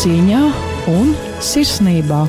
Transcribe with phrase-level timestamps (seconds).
[0.00, 0.38] Cīņā
[0.88, 1.10] un
[1.44, 2.22] sirsnībā.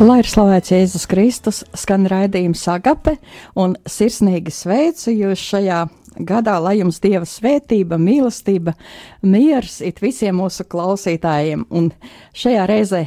[0.00, 3.18] Lai ir slavēts Jēzus Kristus, skan raidījums Agape
[3.60, 5.82] un sirsnīgi sveicu jūs šajā
[6.16, 8.72] gadā, lai jums Dieva svētība, mīlestība,
[9.20, 11.66] miers it visiem mūsu klausītājiem.
[11.68, 11.92] Un
[12.32, 13.02] šajā reizē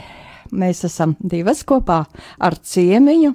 [0.54, 2.04] mēs esam divas kopā
[2.38, 3.34] ar ciemiņu.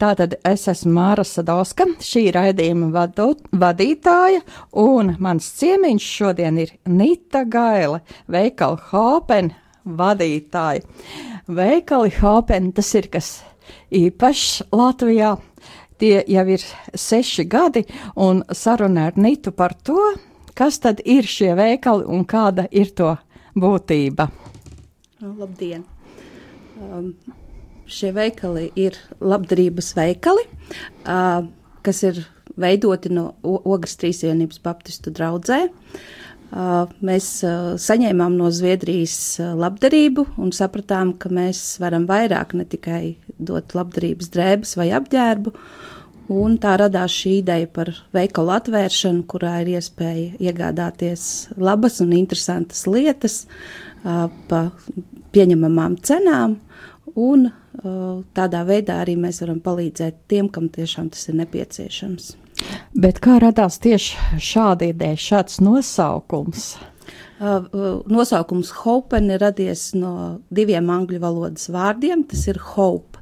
[0.00, 4.42] Tātad es esmu Māra Sadauska, šī raidījuma vadu, vadītāja,
[4.80, 9.52] un mans ciemiņš šodien ir Nita Gaile, veikala Hopen
[9.84, 10.82] vadītāja.
[11.46, 13.30] Veikali Hopen tas ir kas
[13.94, 15.36] īpašs Latvijā.
[16.00, 16.62] Tie jau ir
[16.98, 17.84] seši gadi,
[18.18, 20.00] un saruna ar Nitu par to,
[20.58, 23.14] kas tad ir šie veikali un kāda ir to
[23.54, 24.26] būtība.
[25.22, 25.86] Labdien!
[26.82, 27.14] Um,
[27.90, 30.46] šie veikali ir labdarības veikali,
[31.04, 31.46] uh,
[31.84, 32.20] kas ir
[32.60, 35.66] veidoti no Ogres Trīsvienības Baptistu draudzē.
[36.54, 43.16] Uh, mēs uh, saņēmām no Zviedrijas labdarību un sapratām, ka mēs varam vairāk ne tikai
[43.38, 45.54] dot labdarības drēbes vai apģērbu.
[46.34, 52.86] Un tā radās šī ideja par veikalu atvēršanu, kurā ir iespēja iegādāties labas un interesantas
[52.88, 54.68] lietas uh, pa
[55.34, 56.56] pieņemamām cenām.
[57.18, 57.50] Un
[57.82, 62.32] tādā veidā arī mēs varam palīdzēt tiem, kam tiešām tas ir nepieciešams.
[62.94, 66.74] Bet kā radās tieši šāda ideja, šāds nosaukums?
[67.42, 67.66] Uh,
[68.08, 72.22] nosaukums Hopen ir radies no diviem angļu valodas vārdiem.
[72.30, 73.20] Tas ir hope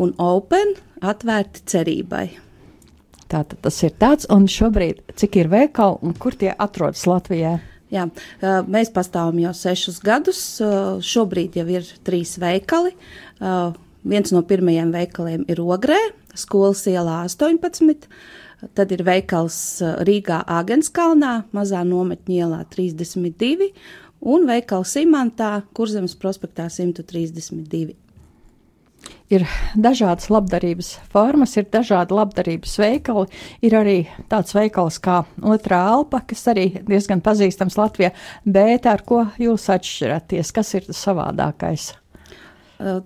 [0.00, 2.24] un open, atvērti cerībai.
[3.28, 7.58] Tātad tas ir tāds, un šobrīd cik ir veikali un kur tie atrodas Latvijā?
[7.94, 8.08] Jā,
[8.66, 10.40] mēs pastāvam jau sešus gadus.
[11.04, 12.94] Šobrīd jau ir trīs veikali.
[14.04, 16.00] Viens no pirmajiem veikaliem ir Ogrē,
[16.36, 18.08] skolas ielā 18.
[18.74, 19.56] Tad ir veikals
[20.08, 23.70] Rīgā Āgenskalnā, mazā nometņa ielā 32
[24.24, 28.03] un veikals Imantā, Kurzemes prospektā 132
[29.32, 29.44] ir
[29.74, 33.26] dažādas labdarības formas, ir dažādi labdarības veikali.
[33.64, 33.96] Ir arī
[34.30, 38.12] tāds veikals kā Otrā Alpa, kas arī diezgan pazīstams Latvijā,
[38.44, 40.54] bet ar ko jūs atšķiraties?
[40.54, 41.92] Kas ir savādākais?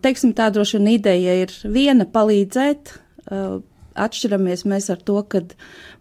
[0.02, 2.94] Teiksim, tā droši vien ideja ir viena palīdzēt.
[3.98, 5.42] Atšķiramies mēs ar to, ka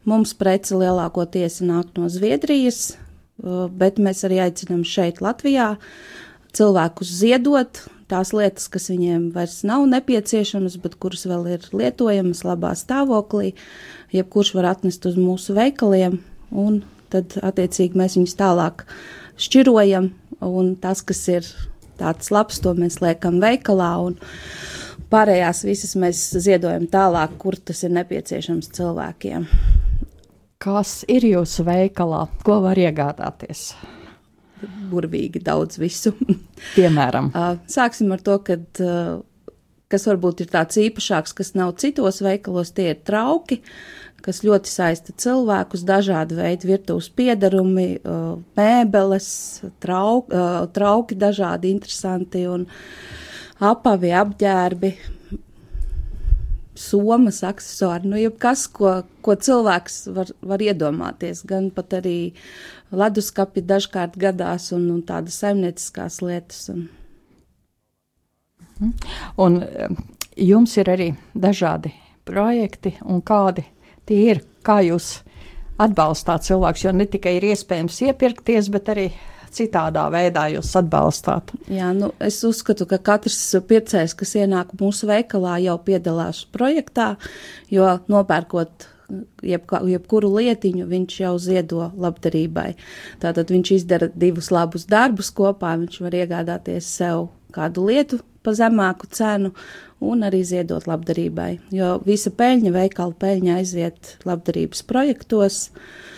[0.08, 2.96] mums prece lielākoties nāk no Zviedrijas,
[3.78, 5.76] bet mēs arī aicinām šeit Latvijā
[6.58, 12.74] cilvēkus ziedot, tās lietas, kas viņiem vairs nav nepieciešamas, bet kuras vēl ir lietojamas labā
[12.78, 13.54] stāvoklī,
[14.16, 16.20] jebkurš var atnest uz mūsu veikaliem,
[16.52, 16.82] un
[17.14, 18.86] tad attiecīgi mēs viņus tālāk
[19.40, 20.12] šķirojam,
[20.44, 21.50] un tas, kas ir
[22.00, 24.18] tāds labs, to mēs liekam veikalā, un
[25.12, 29.48] pārējās visas mēs ziedojam tālāk, kur tas ir nepieciešams cilvēkiem.
[30.64, 32.26] Kas ir jūsu veikalā?
[32.44, 33.70] Ko var iegādāties?
[34.92, 36.14] Burvīgi daudz visu.
[36.78, 37.32] Piemēram,
[37.70, 38.60] sāksim ar to, ka
[39.92, 43.62] kas varbūt ir tāds īpašāks, kas nav citos veikalos, tie ir trauki,
[44.26, 47.90] kas ļoti saista cilvēkus, dažādi veidi virtuves piedarumi,
[48.58, 49.30] mēbeles,
[49.84, 50.42] trauki,
[50.76, 52.68] trauki dažādi interesanti un
[53.64, 54.92] apavi, apģērbi,
[56.78, 62.18] somas, accessori, nu, jebkas, ko, ko cilvēks var, var iedomāties, gan pat arī
[62.94, 66.68] leduskapi dažkārt gadās un, un tādas saimnieciskās lietas.
[66.74, 66.88] Un.
[68.78, 68.92] Mhm.
[69.42, 69.56] un
[70.38, 71.92] jums ir arī dažādi
[72.28, 73.66] projekti, un kādi
[74.06, 75.22] tie ir, kā jūs
[75.82, 79.08] atbalstāt cilvēkus, jo ne tikai ir iespējams iepirkties, bet arī
[79.58, 81.54] citādā veidā jūs atbalstāt?
[81.72, 87.16] Jā, nu, es uzskatu, ka katrs pircējs, kas ienāk mūsu veikalā, jau piedalās projektā,
[87.74, 88.88] jo nopērkot
[89.46, 92.72] jebka, jebkuru lietiņu viņš jau ziedo labdarībai.
[93.24, 99.10] Tātad viņš izdara divus labus darbus kopā, viņš var iegādāties sev kādu lietu pa zemāku
[99.12, 99.54] cenu
[100.04, 105.68] un arī ziedot labdarībai, jo visa peļņa, veikala peļņa aiziet labdarības projektos.
[105.72, 106.14] Uh,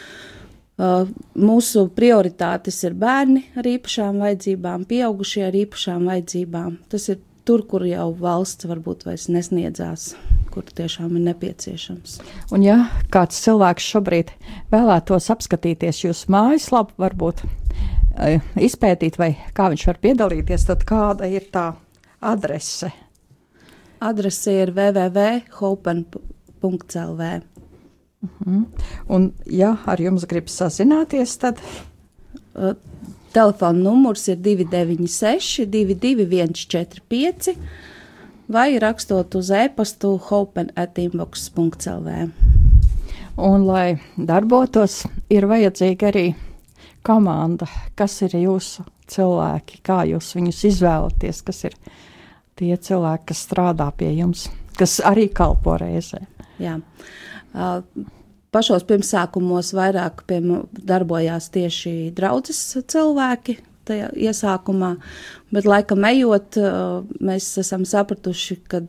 [0.79, 6.77] mūsu prioritātes ir bērni ar īpašām vajadzībām, pieaugušie ar īpašām vajadzībām.
[6.91, 10.15] Tas ir tur, kur jau valsts varbūt vairs nesniedzās,
[10.53, 12.19] kur tiešām ir nepieciešams.
[12.55, 12.77] Un ja
[13.11, 14.27] kāds cilvēks šobrīd
[14.71, 17.49] vēlētos apskatīties jūsu mājaslapu, varbūt uh,
[18.55, 21.67] izpētīt, vai kā viņš var piedalīties, tad kāda ir tā
[22.21, 22.91] adrese?
[23.99, 25.41] Adrese ir www.hopen.lv.
[28.24, 28.63] -huh.
[29.07, 31.57] Un, ja ar jums grib sazināties, tad
[32.56, 32.74] uh,
[33.33, 37.56] telefona numurs ir 296, 22145
[38.50, 42.30] vai rakstot uz e-pastu hopen.inbox.lv.
[43.38, 46.36] Un, lai darbotos, ir vajadzīgi arī
[47.06, 51.77] komanda, kas ir jūsu cilvēki, kā jūs viņus izvēlaties, kas ir
[52.60, 56.25] tie cilvēki, kas strādā pie jums, kas arī kalpo reizē.
[56.59, 56.79] Jā.
[58.50, 60.39] Pašos pirmsākumos vairāk pie
[60.73, 63.59] darbojās tieši draudzes cilvēki,
[63.89, 64.95] tajā iesākumā,
[65.53, 66.57] bet laikam ejot,
[67.21, 68.83] mēs esam sapratuši, ka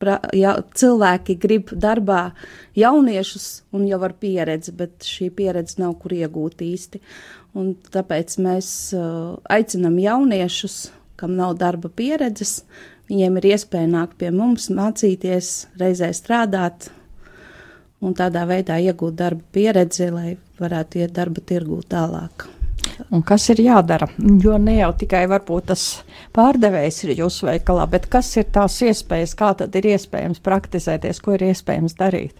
[0.00, 2.30] pra, ja, cilvēki grib darbā
[2.78, 7.02] jauniešus un jau ar pieredzi, bet šī pieredze nav kur iegūt īsti.
[7.60, 8.70] Un tāpēc mēs
[9.50, 10.78] aicinam jauniešus,
[11.20, 12.60] kam nav darba pieredzes,
[13.10, 16.88] viņiem ir iespēja nākt pie mums, mācīties, reizē strādāt
[18.00, 22.48] un tādā veidā iegūt darba pieredzi, lai varētu iet darba tirgū tālāk.
[23.10, 24.08] Un kas ir jādara?
[24.44, 25.24] Jo ne jau tikai
[25.66, 26.02] tas
[26.36, 31.36] pārdevējs ir jūsu veikalā, bet kas ir tās iespējas, kā tad ir iespējams praktizēties, ko
[31.36, 32.36] ir iespējams darīt?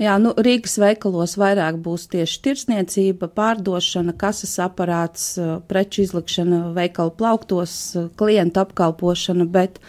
[0.00, 5.30] Jā, nu, Rīgas veikalos vairāk būs tieši tirsniecība, pārdošana, kases aparāts,
[5.70, 7.78] preču izlikšana veikalu plauktos,
[8.20, 9.80] klientu apkalpošana, bet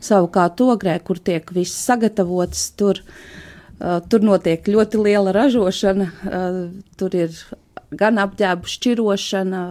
[0.00, 3.40] savukārt ogrē, kur tiek viss sagatavots, tur, uh,
[3.80, 6.08] tur notiek ļoti liela ražošana,
[7.00, 7.34] tur ir
[7.90, 9.62] gan apģērbu šķirošana,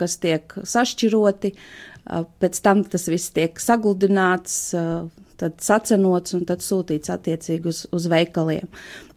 [0.00, 1.52] kas tiek sašķiroti,
[2.42, 4.74] pēc tam tas viss tiek sagludināts,
[5.38, 8.68] tad sacenots un tad sūtīts attiecīgi uz, uz veikaliem.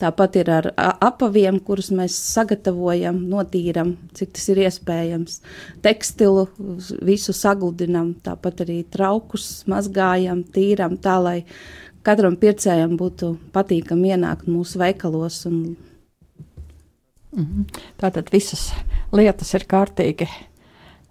[0.01, 5.39] Tāpat ir ar apaviem, kurus mēs sagatavojam, notīram, cik tas ir iespējams.
[5.85, 6.47] Tekstilu
[7.05, 11.37] visu sagludinam, tāpat arī traukus mazgājam, tīram tā, lai
[12.05, 15.63] katram pircējam būtu patīkami ienākt mūsu veikalos un
[17.35, 17.65] -hmm.
[17.97, 18.71] Tātad visas
[19.11, 20.27] lietas ir kārtīgi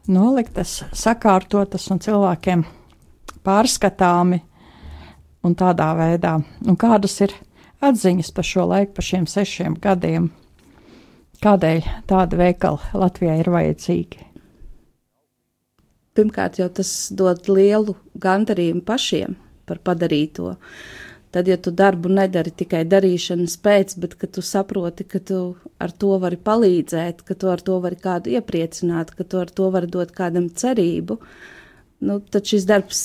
[0.08, 2.64] noliktas, sakārtotas un cilvēkiem
[3.44, 4.40] pārskatāmi
[5.46, 6.38] un tādā veidā.
[6.66, 7.34] Un kādas ir
[7.84, 10.30] atziņas par šo laiku, par šiem sešiem gadiem?
[11.40, 14.26] Kādēļ tāda veikala Latvijā ir vajadzīga?
[16.18, 20.56] Pirmkārt, jau tas dod lielu gandarījumu pašiem par padarīto.
[21.30, 25.38] Tad, ja tu darbu nedari tikai darīšanas pēc, bet tu saproti, ka tu
[25.78, 29.70] ar to vari palīdzēt, ka tu ar to vari kādu iepriecināt, ka tu ar to
[29.70, 31.20] vari dot kādam cerību,
[32.02, 33.04] nu, tad šis darbs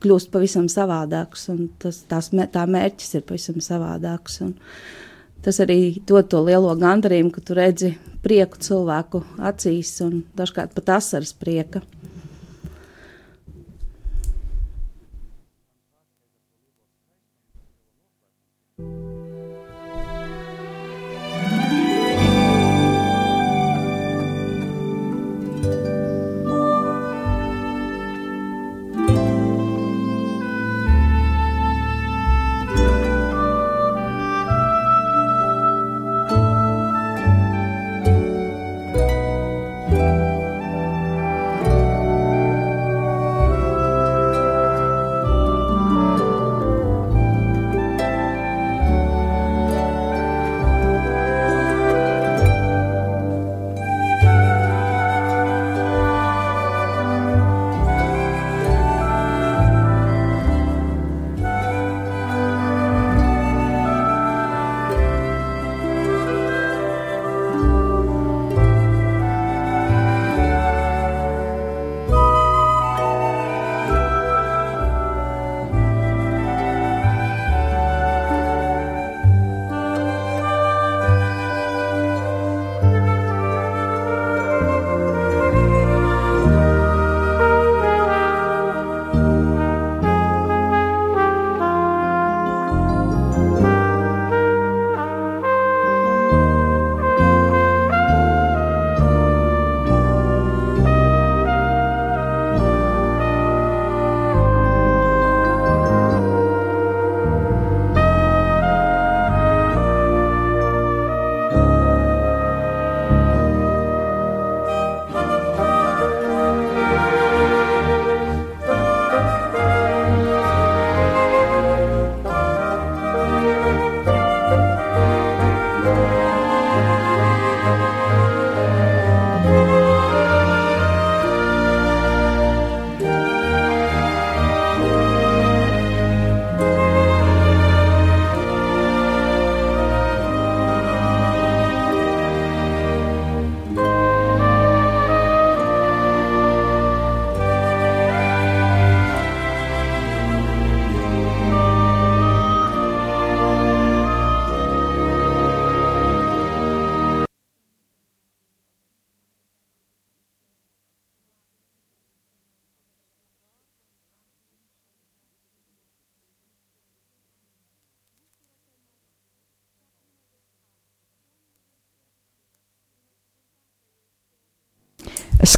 [0.00, 4.40] kļūst pavisam savādāks, un tas, tās, tā mērķis ir pavisam savādāks.
[5.44, 7.94] Tas arī dod to lielo gandarījumu, ka tu redzi
[8.24, 11.80] prieku cilvēku acīs un dažkārt pat asaras prieka.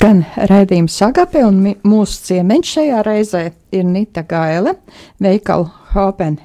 [0.02, 4.72] Skan raidījums Sagape, un mūsu ciemiņš šajā reizē ir Nita Gaile,
[5.22, 6.42] veikalu Hopen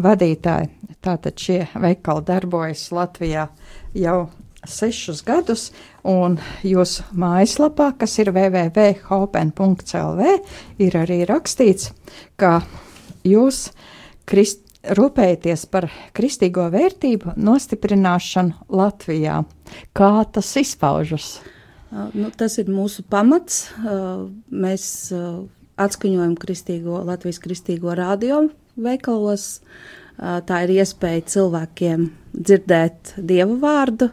[0.00, 0.72] vadītāja.
[1.04, 3.44] Tātad šie veikali darbojas Latvijā
[3.92, 4.32] jau
[4.64, 5.66] sešus gadus,
[6.00, 10.20] un jūsu mājaslapā, kas ir www.hopen.clv,
[10.80, 11.92] ir arī rakstīts,
[12.40, 12.64] ka
[13.20, 13.68] jūs
[14.24, 14.64] krist,
[14.96, 19.44] rūpējaties par kristīgo vērtību nostiprināšanu Latvijā.
[19.92, 21.44] Kā tas izpaužas?
[21.94, 23.68] Nu, tas ir mūsu pamats.
[24.50, 24.86] Mēs
[25.80, 29.60] atskaņojam kristīgo, Latvijas kristīgo radio veikalos.
[30.18, 34.10] Tā ir iespēja cilvēkiem dzirdēt dievu vārdu,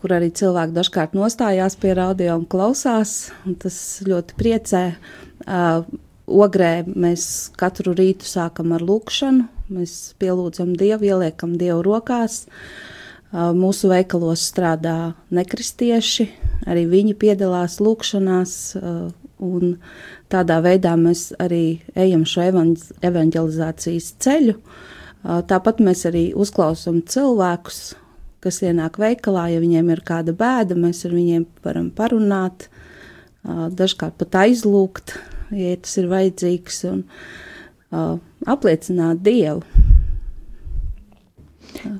[0.00, 3.30] kur arī cilvēki dažkārt nostājās pie radio un klausās.
[3.48, 4.84] Un tas ļoti priecē.
[6.28, 7.24] Ogrē mēs
[7.56, 12.42] katru rītu sākam ar lūkšanu, mēs pielūdzam Dievu, ieliekam Dievu rokās.
[13.28, 16.24] Mūsu veikalos strādā nekristieši,
[16.64, 18.52] arī viņi piedalās lūkšanās,
[19.44, 19.74] un
[20.32, 22.46] tādā veidā mēs arī ejam šo
[23.04, 24.54] evanģelizācijas ceļu.
[25.50, 27.82] Tāpat mēs arī uzklausām cilvēkus,
[28.40, 32.70] kas ienāk veikalā, ja viņiem ir kāda bēda, mēs ar viņiem varam parunāt,
[33.44, 35.18] dažkārt pat aizlūgt,
[35.52, 37.04] ja tas ir vajadzīgs, un
[38.48, 39.77] apliecināt Dievu.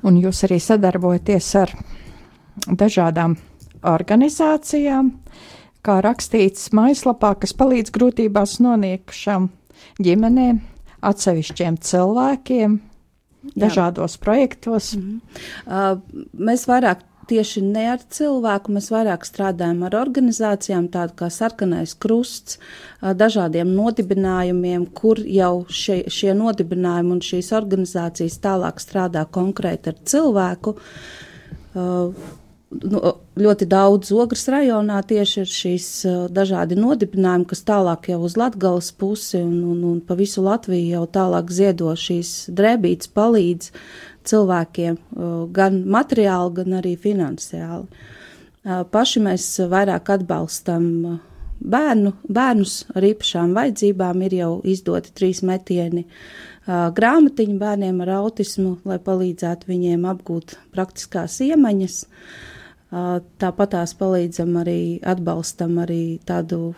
[0.03, 1.73] Un jūs arī sadarbojaties ar
[2.67, 3.37] dažādām
[3.87, 5.13] organizācijām,
[5.85, 9.49] kā rakstīts mājaslapā, kas palīdz grūtībās noniekušām
[10.03, 10.61] ģimenēm,
[11.09, 12.79] atsevišķiem cilvēkiem,
[13.55, 14.21] dažādos Jā.
[14.23, 14.95] projektos.
[14.95, 15.19] Mm -hmm.
[15.67, 15.99] uh,
[16.33, 22.59] mēs vairāk tieši ne ar cilvēku, mēs vairāk strādājam ar organizācijām, tādu kā Sarkanais Krusts,
[22.59, 30.03] uh, dažādiem nodibinājumiem, kur jau šie, šie nodibinājumi un šīs organizācijas tālāk strādā konkrēti ar
[30.13, 30.75] cilvēku.
[31.77, 32.13] Uh,
[32.69, 33.01] nu,
[33.39, 38.91] ļoti daudz ogres rajonā tieši ir šīs uh, dažādi nodibinājumi, kas tālāk jau uz Latgales
[38.91, 43.71] pusi un, un, un pa visu Latviju jau tālāk ziedo šīs drēbītes palīdz
[44.27, 44.97] cilvēkiem
[45.55, 47.87] gan materiāli, gan arī finansiāli.
[48.91, 50.85] Paši mēs vairāk atbalstam
[51.59, 56.05] bērnu, bērnus ar īpašām vajadzībām, ir jau izdoti trīs metieni
[56.69, 62.03] grāmatiņu bērniem ar autismu, lai palīdzētu viņiem apgūt praktiskās iemaņas.
[62.89, 66.73] Tāpat tās palīdzam arī atbalstam arī tādu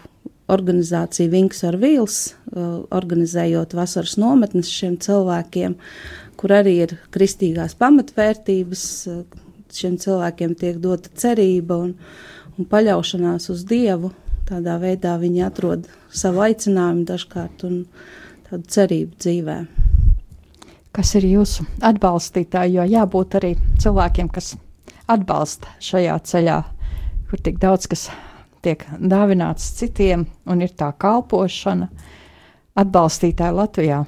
[0.52, 2.18] organizāciju Vinks ar Vīls,
[2.92, 5.78] organizējot vasaras nometnes šiem cilvēkiem,
[6.40, 8.86] kur arī ir kristīgās pamatvērtības.
[9.72, 11.94] Šiem cilvēkiem tiek dota cerība un,
[12.58, 14.12] un paļaušanās uz Dievu.
[14.50, 17.86] Tādā veidā viņi atrod savu aicinājumu dažkārt un
[18.50, 19.56] tādu cerību dzīvē.
[20.92, 24.58] Kas ir jūsu atbalstītāji, jo jābūt arī cilvēkiem, kas
[25.08, 26.58] atbalsta šajā ceļā,
[27.30, 28.10] kur tik daudz kas
[28.64, 31.90] tiek dāvināts citiem un ir tā kalpošana
[32.82, 34.04] atbalstītāja Latvijā?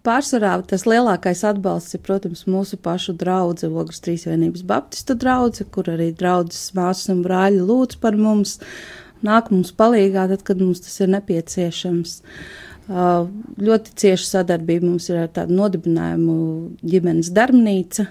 [0.00, 6.08] Pārsvarā tas lielākais atbalsts ir, protams, mūsu pašu drauga, Ogres Trīsvienības Baptistu drauga, kur arī
[6.16, 8.56] draudzes māsas un brāļi lūdz par mums,
[9.26, 12.14] nāk mums palīgā, tad, kad mums tas ir nepieciešams.
[12.90, 16.38] Ļoti cieša sadarbība mums ir ar tādu nodibinājumu
[16.80, 18.08] ģimenes darbnīca,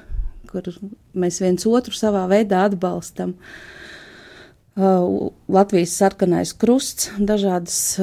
[0.50, 0.70] kur
[1.14, 3.36] mēs viens otru savā veidā atbalstam.
[4.80, 8.00] Latvijas sarkanais krusts, dažādas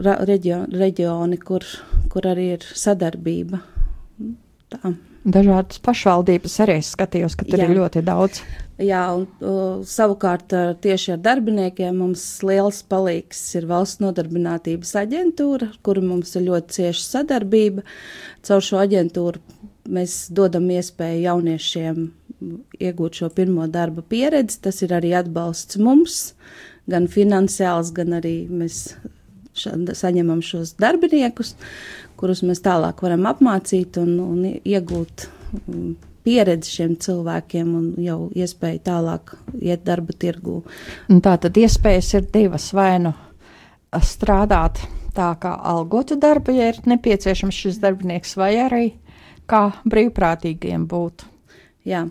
[0.00, 1.66] reģioni, reģioni kur,
[2.12, 3.60] kur arī ir sadarbība.
[4.72, 4.94] Tā.
[5.24, 7.66] Dažādas pašvaldības arī skatījos, ka tur Jā.
[7.68, 8.42] ir ļoti daudz.
[8.76, 15.70] Jā, un uh, savukārt uh, tieši ar darbiniekiem mums liels palīgs ir valsts nodarbinātības aģentūra,
[15.86, 17.86] kura mums ir ļoti cieša sadarbība.
[18.44, 19.40] Caur šo aģentūru
[19.90, 22.06] mēs dodam iespēju jauniešiem
[22.82, 24.60] iegūt šo pirmo darba pieredzi.
[24.64, 26.34] Tas ir arī atbalsts mums,
[26.90, 28.96] gan finansiāls, gan arī mēs
[29.54, 31.54] saņemam šos darbiniekus,
[32.18, 35.28] kurus mēs tālāk varam apmācīt un, un iegūt.
[35.68, 40.62] Um, pieredzi šiem cilvēkiem un jau iespēju tālāk iet darba tirgū.
[41.20, 43.12] Tā tad iespējas ir divas vai nu
[44.00, 44.80] strādāt
[45.14, 48.86] tā kā algotu darbu, ja ir nepieciešams šis darbinieks, vai arī
[49.50, 51.28] kā brīvprātīgiem būt.
[51.84, 52.06] Jā,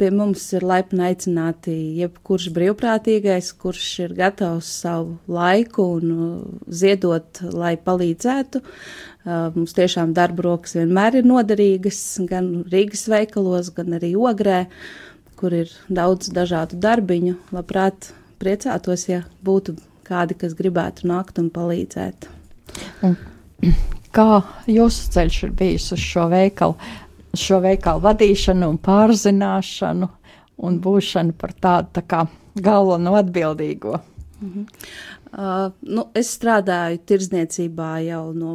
[0.00, 6.14] pie mums ir laipni aicināti jebkurš brīvprātīgais, kurš ir gatavs savu laiku un
[6.64, 8.62] ziedot, lai palīdzētu.
[9.58, 14.62] Mums tiešām darba rokas vienmēr ir noderīgas, gan Rīgas veikalos, gan arī ogrē,
[15.36, 17.36] kur ir daudz dažādu darbiņu.
[17.52, 19.76] Labprāt, priecātos, ja būtu
[20.08, 22.30] kādi, kas gribētu nākt un palīdzēt.
[23.04, 23.20] Un
[24.14, 26.76] kā jūsu ceļš ir bijis uz šo veikalu?
[27.36, 30.08] šo veikalu vadīšanu un pārzināšanu
[30.66, 32.24] un būšanu par tādu tā kā
[32.58, 34.00] galveno atbildīgo?
[34.40, 34.68] Mhm.
[35.30, 38.54] Uh, nu, es strādāju tirdzniecībā jau no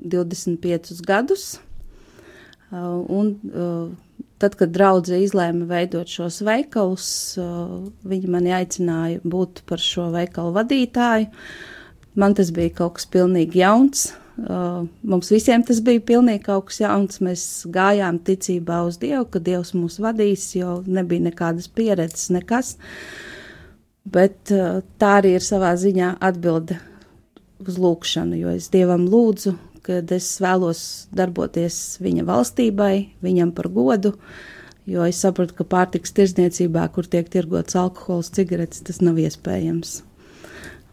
[0.00, 1.58] 25 gadus.
[2.72, 7.10] Uh, un, uh, tad, kad draudzene izlēma veidot šos veikalus,
[8.08, 11.28] viņi mani aicināja būt par šo veikalu vadītāju.
[12.18, 14.08] Man tas bija kaut kas pilnīgi jauns.
[14.38, 17.18] Uh, mums visiem tas bija pilnīgi kaut kas jauns.
[17.24, 17.42] Mēs
[17.74, 22.76] gājām ticībā uz Dievu, ka Dievs mūs vadīs, jo nebija nekādas pieredzes, nekas.
[24.08, 26.78] Bet uh, tā arī ir savā ziņā atbilde
[27.66, 29.56] uz lūgšanu, jo es Dievam lūdzu,
[29.88, 30.82] kad es vēlos
[31.16, 34.14] darboties viņa valstībai, viņam par godu,
[34.86, 40.02] jo es saprotu, ka pārtiks tirzniecībā, kur tiek tirgots alkohols, cigaretes, tas nav iespējams.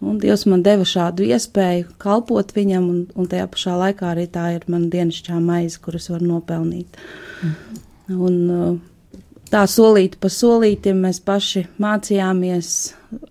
[0.04, 4.50] Un Dievs man deva šādu iespēju kalpot viņam, un, un tajā pašā laikā arī tā
[4.58, 7.00] ir mana dienasčā maize, kuras var nopelnīt.
[7.42, 7.80] Mm.
[8.16, 9.16] Un, uh,
[9.52, 12.72] tā solīti pa solītim mēs paši mācījāmies,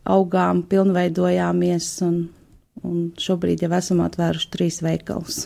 [0.08, 2.20] augām, pilnveidojāmies, un,
[2.82, 5.44] un šobrīd jau esam atvēruši trīs veikalus.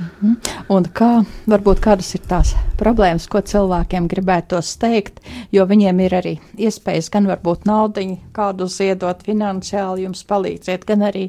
[0.00, 0.36] Mhm.
[0.72, 1.08] Un kā
[1.50, 5.20] varbūt kādas ir tās problēmas, ko cilvēkiem gribētos teikt,
[5.52, 11.26] jo viņiem ir arī iespējas gan varbūt naudiņu kādu ziedot finansiāli jums palīdziet, gan arī,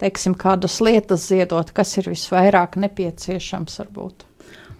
[0.00, 4.24] teiksim, kādas lietas ziedot, kas ir visvairāk nepieciešams varbūt.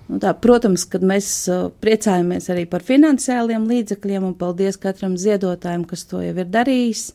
[0.08, 5.84] Nu tā, protams, kad mēs uh, priecājamies arī par finansiāliem līdzekļiem, un paldies katram ziedotājam,
[5.88, 7.10] kas to jau ir darījis.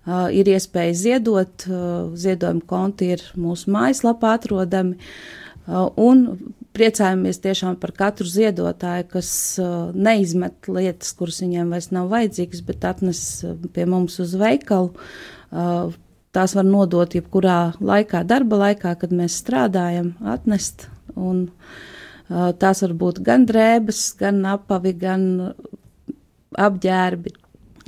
[0.00, 4.96] Uh, ir iespēja ziedot, uh, ziedojuma konti ir mūsu mājaslapā atrodami.
[4.96, 6.22] Uh, un
[6.76, 12.86] priecājamies tiešām par katru ziedotāju, kas uh, neizmet lietas, kuras viņiem vairs nav vajadzīgas, bet
[12.88, 14.94] atnes uh, pie mums uz veikalu.
[16.30, 20.84] Tās var nodot jebkurā laikā, darba laikā, kad mēs strādājam, atnest.
[21.18, 21.48] Un,
[22.30, 25.24] tās var būt gan drēbes, gan apavi, gan
[26.54, 27.34] apģērbi,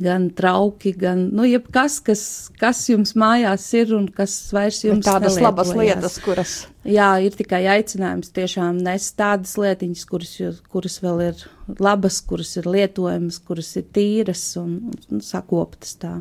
[0.03, 2.25] gan trauki, gan nu, jebkas, kas,
[2.61, 5.09] kas jums mājās ir un kas vairs jums ir.
[5.09, 6.57] Tādas labas lietas, kuras.
[6.89, 10.35] Jā, ir tikai aicinājums tiešām nest tādas lietiņas, kuras,
[10.73, 11.47] kuras vēl ir
[11.79, 14.77] labas, kuras ir lietojamas, kuras ir tīras un,
[15.11, 16.19] un sakoptas tā.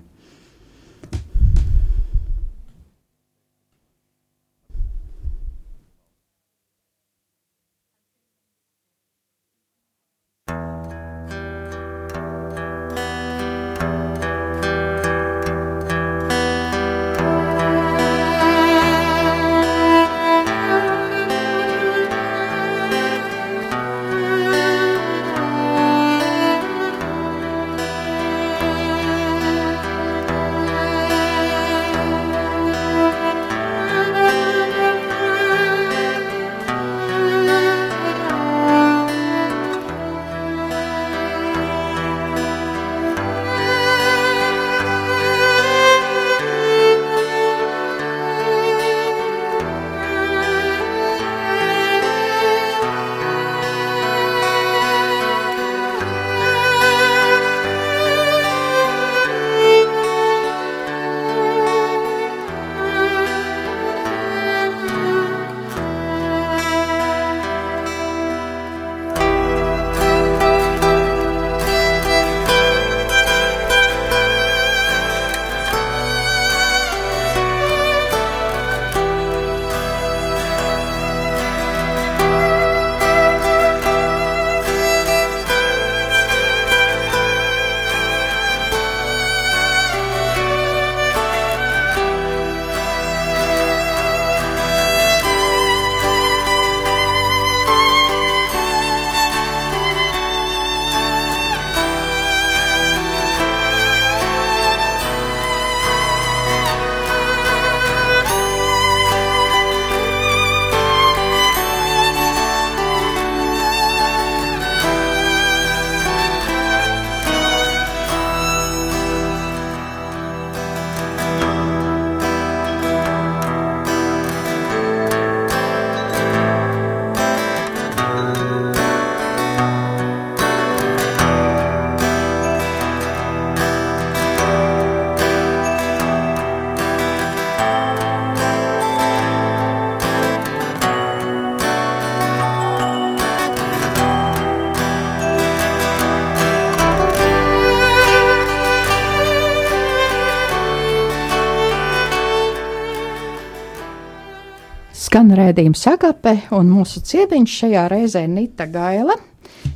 [155.12, 159.18] Skan redzējums Agape, un mūsu ciemiņš šajā reizē Nita Gaila,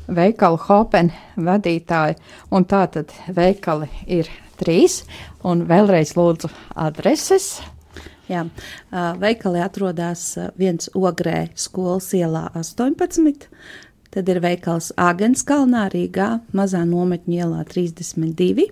[0.07, 2.15] veikalu Hopen vadītāja.
[2.55, 5.01] Un tā tad veikali ir trīs,
[5.43, 7.49] un vēlreiz lūdzu adreses.
[8.31, 8.47] Jā,
[9.19, 10.23] veikali atrodas
[10.55, 13.51] viens ogrē skolas ielā 18,
[14.15, 18.71] tad ir veikals Āgenskalnā Rīgā, mazā nometņu ielā 32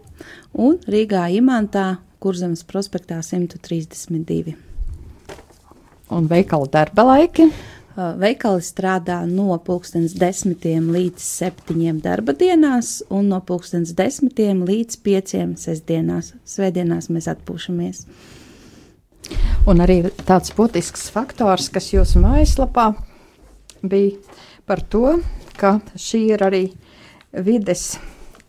[0.56, 4.71] un Rīgā Imantā, Kurzemes prospektā 132
[6.13, 7.47] un veikala darba laiki?
[7.93, 14.97] Uh, veikali strādā no pulkstens desmitiem līdz septiņiem darba dienās, un no pulkstens desmitiem līdz
[15.06, 16.32] pieciem sestdienās.
[16.49, 18.06] Svētdienās mēs atpūšamies.
[19.69, 22.89] Un arī tāds būtisks faktors, kas jūsu mājaslapā
[23.86, 24.17] bija
[24.65, 25.19] par to,
[25.60, 26.63] ka šī ir arī
[27.45, 27.93] vides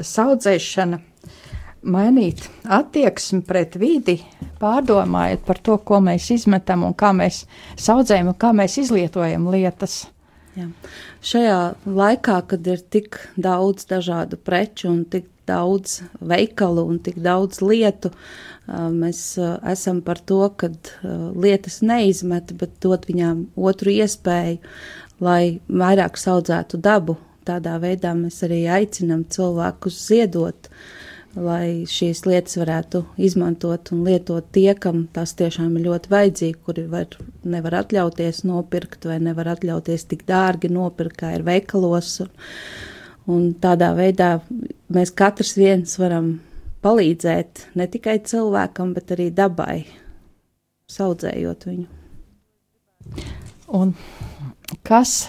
[0.00, 0.98] saudzēšana
[1.84, 4.18] mainīt attieksmi pret vidi,
[4.60, 7.44] pārdomājot par to, ko mēs izmetam un kā mēs
[7.80, 10.04] saudzējam un kā mēs izlietojam lietas.
[10.54, 10.68] Jā.
[11.24, 17.60] Šajā laikā, kad ir tik daudz dažādu preču un tik daudz veikalu un tik daudz
[17.64, 18.12] lietu,
[18.68, 19.34] mēs
[19.70, 20.70] esam par to, ka
[21.34, 24.60] lietas neizmet, bet dot viņām otru iespēju,
[25.24, 27.18] lai vairāk saudzētu dabu.
[27.44, 30.78] Tādā veidā mēs arī aicinam cilvēkus ziedot uh,
[31.34, 36.86] lai šīs lietas varētu izmantot un lietot tie, kam tas tiešām ir ļoti vajadzīgi, kuri
[36.90, 42.16] var, nevar atļauties nopirkt vai nevar atļauties tik dārgi nopirkt, kā ir veikalos.
[42.24, 42.32] Un,
[43.34, 44.36] un tādā veidā
[44.94, 46.36] mēs katrs viens varam
[46.84, 49.84] palīdzēt ne tikai cilvēkam, bet arī dabai,
[50.90, 51.86] saudzējot viņu.
[53.74, 53.94] Un
[54.86, 55.24] kas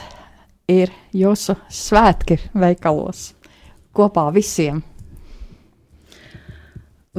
[0.70, 3.32] ir jūsu svētki veikalos
[3.96, 4.84] kopā visiem?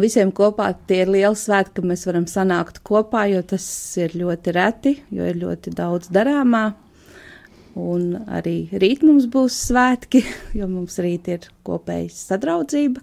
[0.01, 3.67] Visiem kopā tie ir lieli svētki, ka mēs varam sanākt kopā, jo tas
[4.01, 6.67] ir ļoti reti, jo ir ļoti daudz darāmā.
[7.77, 10.23] Un arī rīt mums būs svētki,
[10.59, 13.03] jo mums rīt ir kopējas sadraudzība.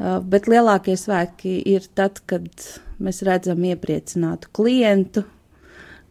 [0.00, 2.48] Uh, bet lielākie svētki ir tad, kad
[3.02, 5.24] mēs redzam iepriecinātu klientu,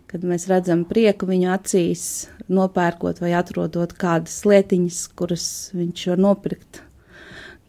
[0.09, 2.03] kad mēs redzam prieku viņu acīs,
[2.49, 6.83] nopērkot vai atrodot kādas lietiņas, kuras viņš var nopirkt.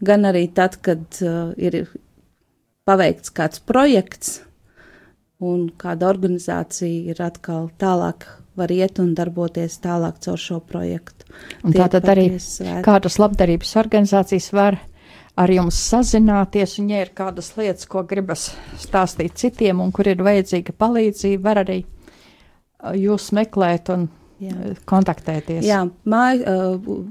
[0.04, 1.84] Gan arī tad, kad uh, ir
[2.88, 4.40] paveikts kāds projekts,
[5.40, 8.26] un kāda organizācija ir atkal tālāk
[8.58, 11.28] var iet un darboties tālāk caur šo projektu.
[11.64, 12.26] Un tātad arī
[12.84, 14.78] kādas labdarības organizācijas var
[15.40, 20.20] ar jums sazināties, un ja ir kādas lietas, ko gribas stāstīt citiem, un kur ir
[20.26, 24.08] vajadzīga palīdzība, var arī uh, jūs meklēt un
[24.40, 24.54] Jā.
[24.88, 25.64] kontaktēties.
[25.68, 26.40] Jā, māj,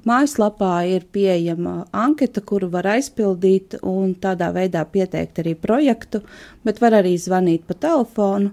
[0.09, 6.23] mājaslapā ir pieejama anketa, kuru var aizpildīt un tādā veidā pieteikt arī projektu,
[6.65, 8.49] bet var arī zvanīt pa telefonu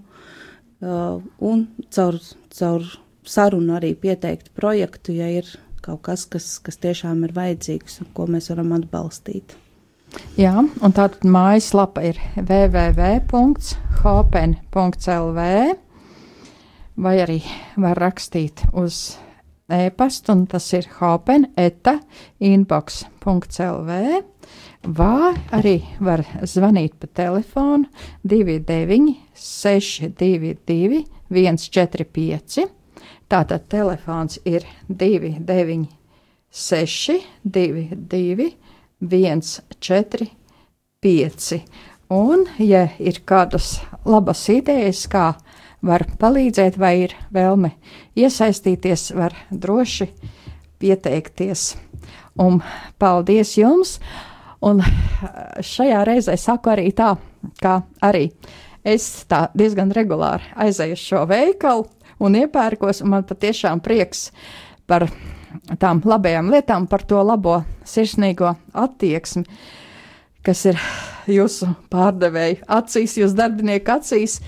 [0.85, 2.21] un caur,
[2.53, 2.83] caur
[3.25, 5.49] sarunu arī pieteikt projektu, ja ir
[5.81, 9.57] kaut kas, kas, kas tiešām ir vajadzīgs un ko mēs varam atbalstīt.
[10.39, 13.27] Jā, un tātad mājaslapa ir www.hopen.lv
[16.97, 17.43] vai arī
[17.77, 19.19] var rakstīt uz
[19.69, 23.91] e-pastu, un tas ir hopen.inbox.lv.
[24.97, 27.85] Vai arī var zvanīt pa telefonu
[28.23, 32.67] 29, 622, 145.
[33.27, 38.55] Tātad telefons ir 296, 22,
[39.03, 41.59] 145.
[42.07, 45.35] Un, ja ir kādas labas idejas, kā
[45.85, 47.73] var palīdzēt, vai ir vēlme
[48.17, 50.09] iesaistīties, var droši
[50.81, 51.75] pieteikties.
[52.41, 52.63] Un
[53.01, 53.99] paldies jums!
[54.65, 54.81] Un
[55.61, 57.13] šajā reizē saku arī tā,
[57.61, 58.31] ka arī
[58.87, 61.85] es tā diezgan regulāri aizēju uz šo veikalu
[62.25, 64.31] un iepērkos, un man patiešām prieks
[64.89, 65.09] par
[65.81, 69.45] tām labajām lietām, par to labo sirsnīgo attieksmi,
[70.47, 70.81] kas ir
[71.31, 74.41] jūsu pārdevēju acīs, jūsu darbinieku acīs.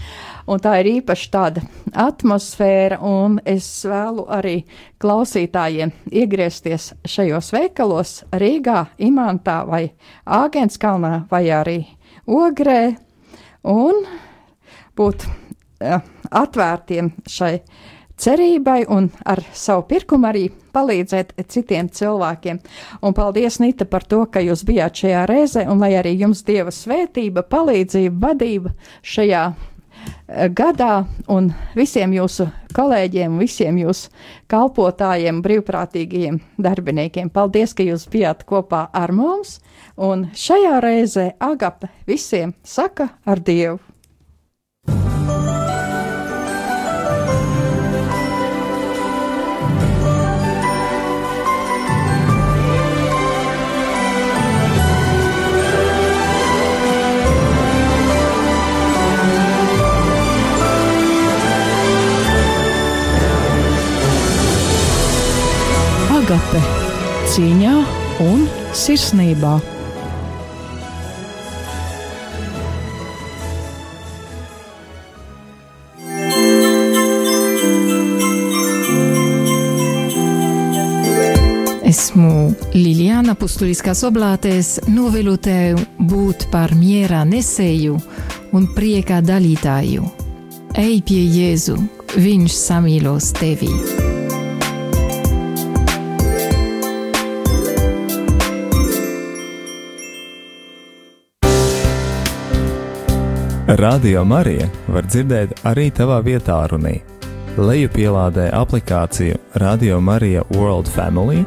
[0.49, 4.63] Un tā ir īpaši tāda atmosfēra, un es vēlu arī
[5.03, 9.83] klausītājiem iegriezties šajos veikalos Rīgā, Imantā vai
[10.25, 11.79] Āgenskalnā vai arī
[12.25, 12.97] Ogrē
[13.69, 14.03] un
[14.97, 17.55] būt uh, atvērtiem šai
[18.19, 22.59] cerībai un ar savu pirkumu arī palīdzēt citiem cilvēkiem.
[23.05, 26.75] Un paldies, Nita, par to, ka jūs bijāt šajā reizē, un lai arī jums Dieva
[26.75, 28.75] svētība, palīdzība, vadība
[29.07, 29.51] šajā
[30.29, 34.13] gadā un visiem jūsu kolēģiem, visiem jūsu
[34.51, 37.31] kalpotājiem, brīvprātīgajiem darbiniekiem.
[37.33, 39.59] Paldies, ka jūs bijāt kopā ar mums,
[39.97, 43.88] un šajā reizē Agape visiem saka ar Dievu!
[66.29, 66.61] Agape
[67.33, 67.71] cieņā
[68.21, 68.43] un
[68.77, 69.53] sirsnībā.
[81.89, 82.35] Esmu
[82.75, 87.97] Liliana Pustuliskās oblātēs, novēlu tev būt par miera nesēju
[88.53, 90.05] un prieka dalītāju.
[90.77, 91.79] Ej pie Jēzu,
[92.21, 93.73] viņš samīlos tevi!
[103.69, 106.95] Radio Marija var dzirdēt arī tavā vietā, runī.
[107.61, 111.45] Lejupielādē aplikāciju Radio Marija World Family,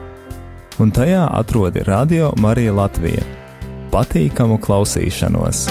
[0.78, 3.26] un tajā atrodi Radio Marija Latvija.
[3.90, 5.66] Patīkamu klausīšanos!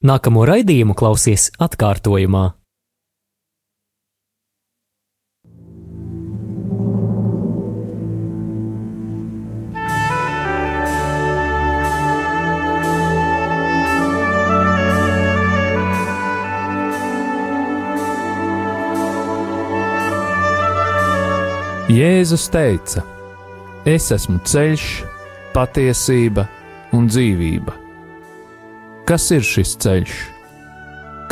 [0.00, 2.54] Nākamo raidījumu klausies atkārtojumā.
[21.92, 23.04] Jēzus teica:
[23.84, 24.88] Es esmu ceļš,
[25.52, 26.48] patiesība
[26.96, 27.79] un dzīvība.
[29.10, 30.10] Kas ir šis ceļš?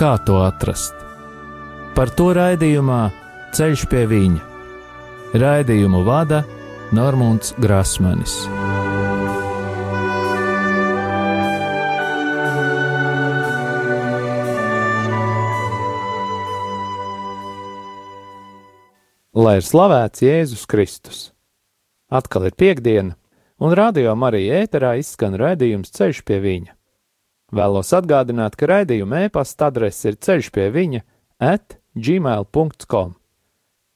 [0.00, 0.96] Kā to atrast?
[1.94, 3.04] Par to raidījumā
[3.54, 4.40] Ceļš pie viņa.
[5.38, 6.40] Raidījumu vada
[6.90, 8.32] Normons Grasmanis.
[19.38, 21.20] Lai ir slavēts Jēzus Kristus!
[22.10, 23.14] Atkal ir piekdiena,
[23.62, 26.74] un radio Marija ēterā izskan raidījums Ceļš pie viņa.
[27.54, 31.00] Vēlos atgādināt, ka raidījuma e-pasta adrese ir ceļš pie viņa
[31.40, 33.14] at gmail.com.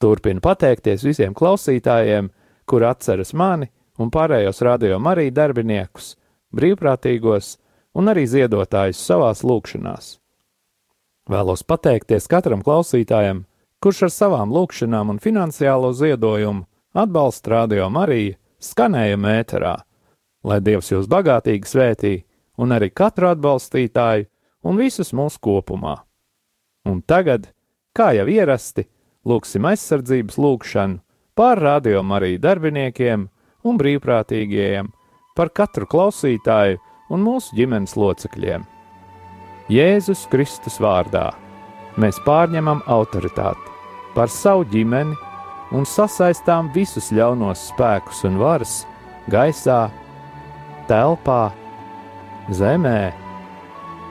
[0.01, 2.31] Turpinu pateikties visiem klausītājiem,
[2.67, 3.69] kuri atceras mani
[4.01, 6.17] un pārējos radio Marija darbiniekus,
[6.57, 7.57] brīvprātīgos
[7.99, 10.17] un arī ziedotājus savās lūkšanās.
[11.31, 13.45] Vēlos pateikties katram klausītājam,
[13.83, 16.65] kurš ar savām lūkšanām un finansiālo ziedojumu
[16.99, 19.77] atbalsta radio Mariju skanējuma ēterā,
[20.47, 22.15] lai Dievs jūs bagātīgi svētī,
[22.59, 24.29] un arī katru atbalstītāju
[24.69, 25.97] un visus mūsu kopumā.
[26.89, 27.49] Un tagad,
[27.95, 28.87] kā jau ierasti,
[29.27, 31.01] lūksim aizsardzības lūgšanu
[31.39, 33.29] par radio Mariju darbiniekiem
[33.65, 34.91] un brīvprātīgajiem,
[35.37, 36.81] par katru klausītāju
[37.13, 38.67] un mūsu ģimenes locekļiem.
[39.73, 41.31] Jēzus Kristus vārdā
[42.01, 43.71] mēs pārņemam autoritāti
[44.17, 45.17] par savu ģimeni
[45.73, 48.83] un sasaistām visus ļaunos spēkus un varas
[49.33, 49.87] gaisā,
[50.91, 51.53] telpā,
[52.51, 53.13] zemē,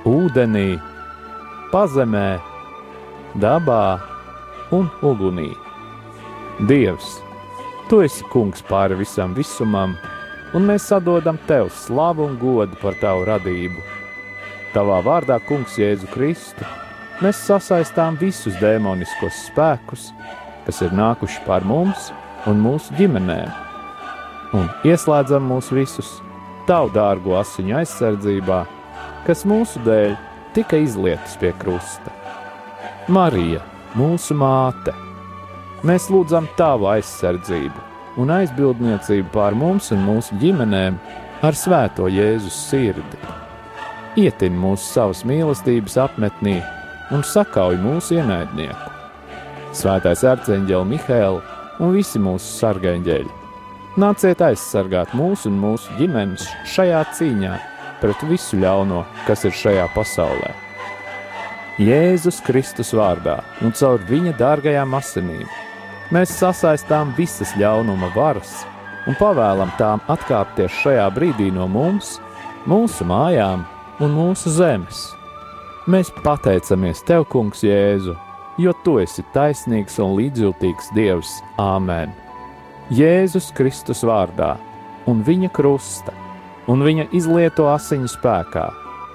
[0.07, 0.79] ūdenī,
[1.71, 2.39] pazemē,
[3.41, 3.99] dabā
[4.71, 5.51] un ugunī.
[6.67, 7.17] Dievs,
[7.89, 9.97] tu esi kungs pāri visam visumam,
[10.55, 13.83] un mēs sadodam tev slavu un godu par tavu radību.
[14.71, 16.63] Tavā vārdā, Kungs, Jēzu Kristu,
[17.19, 20.11] mēs sasaistām visus demoniskos spēkus,
[20.63, 22.07] kas ir nākuši pār mums
[22.47, 23.51] un mūsu ģimenēm,
[24.55, 26.21] un ieslēdzam mūs visus
[26.71, 28.63] tavu dārgo asiņu aizsardzībā,
[29.27, 30.15] kas mūsu dēļ
[30.55, 32.13] tika izlietas pie krusta.
[33.11, 33.59] Marija,
[33.99, 34.93] mūsu māte,
[35.87, 37.89] mēs lūdzam tavu aizsardzību
[38.21, 40.99] un aizbildniecību pār mums un mūsu ģimenēm
[41.43, 43.19] ar svēto Jēzus sirdi.
[44.19, 46.57] Ietin mūsu savas mīlestības apmetnī
[47.11, 48.95] un sakauj mūsu ienaidnieku.
[49.75, 51.43] Svētais arcēnģeli Mihēlu
[51.83, 53.40] un visi mūsu sargaņģeļi.
[53.99, 57.55] Nāciet aizsargāt mūsu un mūsu ģimenes šajā cīņā
[57.99, 60.53] pret visu ļauno, kas ir šajā pasaulē.
[61.75, 65.43] Jēzus Kristus vārdā un caur viņa dārgajām asinīm
[66.15, 68.61] mēs sasaistām visas ļaunuma varas
[69.11, 72.15] un pavēlam tām atkāpties šajā brīdī no mums,
[72.63, 73.67] mūsu mājām
[73.99, 75.09] un mūsu zemes.
[75.91, 78.15] Mēs pateicamies Tev, Kungs, Jēzu,
[78.55, 81.41] jo Tu esi taisnīgs un līdzjūtīgs Dievs.
[81.59, 82.20] Āmen!
[82.89, 84.55] Jēzus Kristus vārdā
[85.07, 86.13] un viņa krusta
[86.71, 88.65] un viņa izlieto asiņu spēkā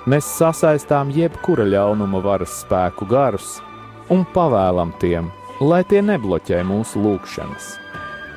[0.06, 3.56] mēs sasaistām jebkura ļaunuma varas spēku garus
[4.12, 7.72] un pavēlam tiem, lai tie nebloķē mūsu lūgšanas.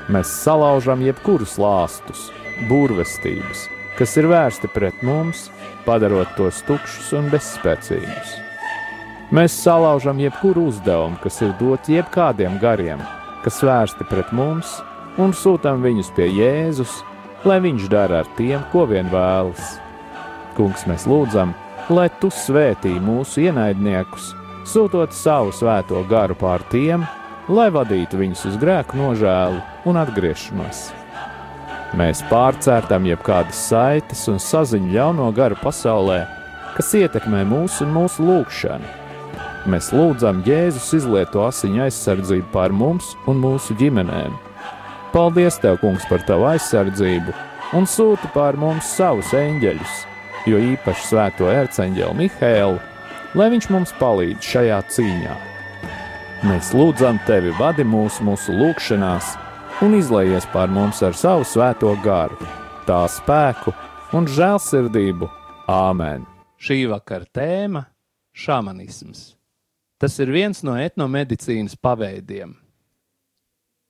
[0.10, 2.30] Mēs salaužam jebkurus lāstus,
[2.70, 3.68] burvestības,
[4.00, 5.48] kas ir vērsti pret mums,
[5.86, 8.36] padarot tos tukšus un bezspēcīgus.
[9.30, 13.04] Mēs salaužam jebkuru uzdevumu, kas ir dots jebkādiem gariem,
[13.44, 14.80] kas vērsti pret mums,
[15.18, 17.00] un sūtām viņus pie Jēzus,
[17.48, 19.78] lai viņš dara ar tiem, ko vien vēlas.
[20.58, 21.56] Kungs, mēs lūdzam,
[21.90, 24.34] lai tu svētī mūsu ienaidniekus,
[24.70, 27.06] sūtot savu svēto garu pār tiem,
[27.50, 30.90] lai vadītu viņus uz grēku nožēlu un atgriešanos.
[31.98, 36.20] Mēs pārcērtam jebkādas saites un saziņu ļauno garu pasaulē,
[36.76, 38.98] kas ietekmē mūsu un mūsu lūgšanu.
[39.70, 44.38] Mēs lūdzam Jēzus izlieto asiņu aizsardzību pār mums un mūsu ģimenēm.
[45.14, 47.34] Paldies, Tev, Kungs, par Tavu aizsardzību
[47.78, 49.96] un sūti pār mums savus eņģeļus,
[50.50, 52.78] jo īpaši svēto erceņģeli Mihēlu,
[53.38, 55.38] lai viņš mums palīdz šajā cīņā.
[56.50, 59.34] Mēs lūdzam Tevi, vadi mūsu, mūsu lūgšanās
[59.86, 62.38] un izlaies pār mums ar savu svēto garu,
[62.86, 63.74] tā spēku
[64.14, 65.30] un žēlsirdību.
[65.70, 66.26] Āmen!
[66.60, 67.86] Šī vakara tēma-
[68.44, 69.36] šāmanisms.
[70.00, 72.56] Tas ir viens no etnomedicīnas paveidiem.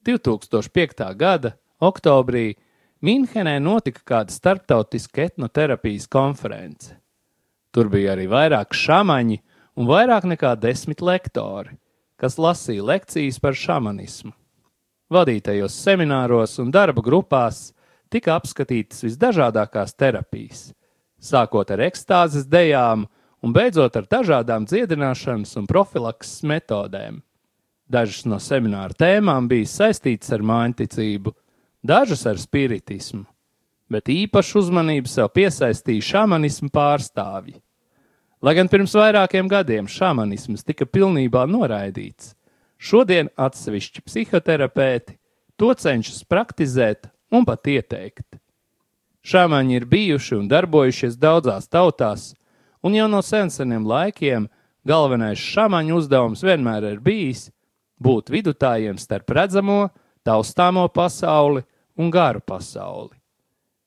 [0.09, 1.15] 2005.
[1.15, 2.55] gada oktobrī
[3.01, 6.95] Minhenē notika kāda starptautiska etnoterapijas konference.
[7.71, 9.37] Tur bija arī vairāk šāmaņi
[9.77, 11.77] un vairāk nekā desmit lektori,
[12.19, 14.33] kas lasīja lekcijas par šamanismu.
[15.13, 17.69] Vadītajos semināros un darba grupās
[18.09, 20.67] tika apskatītas visdažādākās terapijas,
[21.21, 23.05] sākot ar ekstāzes dejām
[23.45, 27.21] un beidzot ar dažādām dziedināšanas un profilakses metodēm.
[27.89, 31.31] Dažas no semināra tēmām bija saistītas ar mājiņticību,
[31.81, 33.23] dažas ar spiritismu,
[33.89, 37.57] bet īpašu uzmanību sev piesaistīja šāmanismu pārstāvji.
[38.45, 42.35] Lai gan pirms vairākiem gadiem šāmanisms tika pilnībā noraidīts,
[42.77, 45.17] šodien atsevišķi psihoterapeiti
[45.57, 48.37] to cenšas praktizēt un pat ieteikt.
[49.25, 52.35] Šāmaņi ir bijuši un darbojušies daudzās tautās,
[52.85, 54.45] un jau no senseniem laikiem
[54.87, 57.49] galvenais šāmaņu uzdevums vienmēr ir bijis
[57.99, 59.89] būt vidutājiem starp redzamo,
[60.25, 61.63] taustāmo pasauli
[61.99, 63.15] un garu pasauli.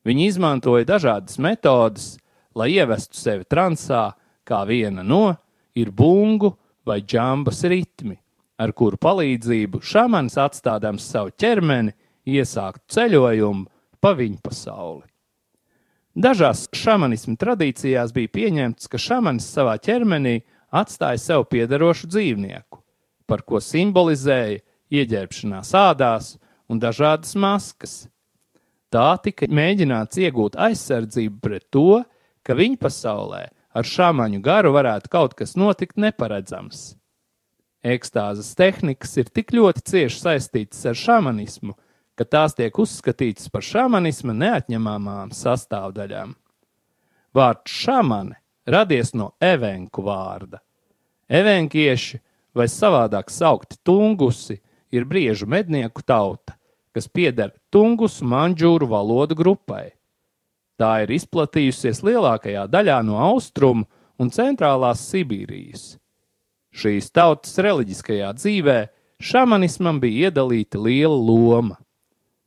[0.07, 2.17] Viņi izmantoja dažādas metodes,
[2.55, 4.11] lai ievestu sevi transā,
[4.43, 5.37] kā viena no
[5.79, 6.53] ir bungu
[6.87, 8.17] vai džambas ritmi,
[8.59, 11.95] ar kuru palīdzību šāmanis atstādams savu ķermeni,
[12.27, 13.67] iesāktu ceļojumu
[14.03, 15.07] pa viņu pasauli.
[16.13, 22.82] Dažās šamanismu tradīcijās bija pieņemts, ka šamanis savā ķermenī atstāja sev piederošu dzīvnieku,
[23.33, 24.61] par ko simbolizēja
[24.93, 26.35] ieģērbšanās ādās
[26.69, 27.95] un dažādas maskas.
[28.93, 32.03] Tā tika mēģināts iegūt aizsardzību pret to,
[32.45, 36.91] ka viņa pasaulē ar šāmaņu garu varētu kaut kas notikt neparedzams.
[37.83, 41.73] Ekstāzes tehnikas ir tik ļoti cieši saistītas ar šamanismu,
[42.15, 46.37] ka tās tiek uzskatītas par šamanisma neatņemamām sastāvdaļām.
[47.33, 48.37] Vārds šamane
[48.69, 50.61] radies no evenku vārda.
[51.33, 52.21] Evenkieši,
[52.55, 54.61] vai savādāk saukti tungusi,
[54.93, 56.55] ir briežu mednieku tauta,
[56.93, 59.95] kas pieder tungusu manģūru valodu grupai.
[60.77, 63.87] Tā ir izplatījusies lielākajā daļā no austrumu
[64.21, 65.97] un centrālās Sibīrijas.
[66.73, 68.79] Šīs tautas reliģiskajā dzīvē
[69.23, 71.77] šamanismam bija iedalīta liela loma.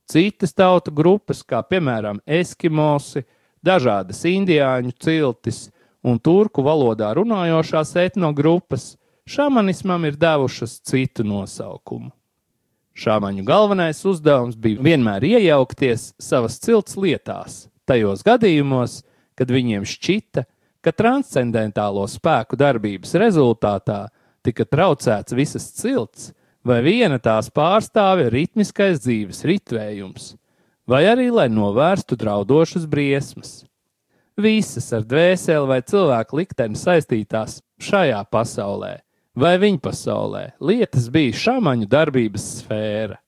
[0.09, 3.23] Citas tautu grupas, kā piemēram eskimosi,
[3.65, 5.69] dažādas indiāņu ciltis
[6.05, 8.93] un turku valodā runājošās etnogrupas,
[9.25, 12.11] šamanismam ir devušas citu nosaukumu.
[12.95, 19.01] Šāmaņu galvenais uzdevums bija vienmēr iejaukties savas cilts lietās, tajos gadījumos,
[19.35, 20.45] kad viņiem šķita,
[20.79, 24.05] ka transcendentālo spēku darbības rezultātā
[24.47, 26.29] tika traucēts visas cilts,
[26.63, 30.35] vai viena tās pārstāvja ritmiskais dzīves ritvējums,
[30.87, 33.65] vai arī lai novērstu draudošas briesmas.
[34.39, 39.01] Visas ar dvēseli vai cilvēku likteni saistītās šajā pasaulē
[39.35, 43.19] vai viņa pasaulē lietas bija šāmaņu darbības sfēra.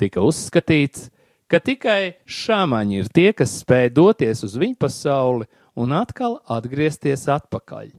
[0.00, 1.10] Tika uzskatīts,
[1.50, 7.90] ka tikai šāmaņi ir tie, kas spēj doties uz viņu pasauli un atkal atgriezties atpakaļ.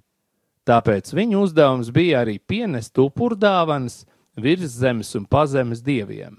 [0.68, 4.04] Tāpēc viņu uzdevums bija arī pienest upurdāvanas
[4.38, 6.38] virs zemes un pazemes dieviem.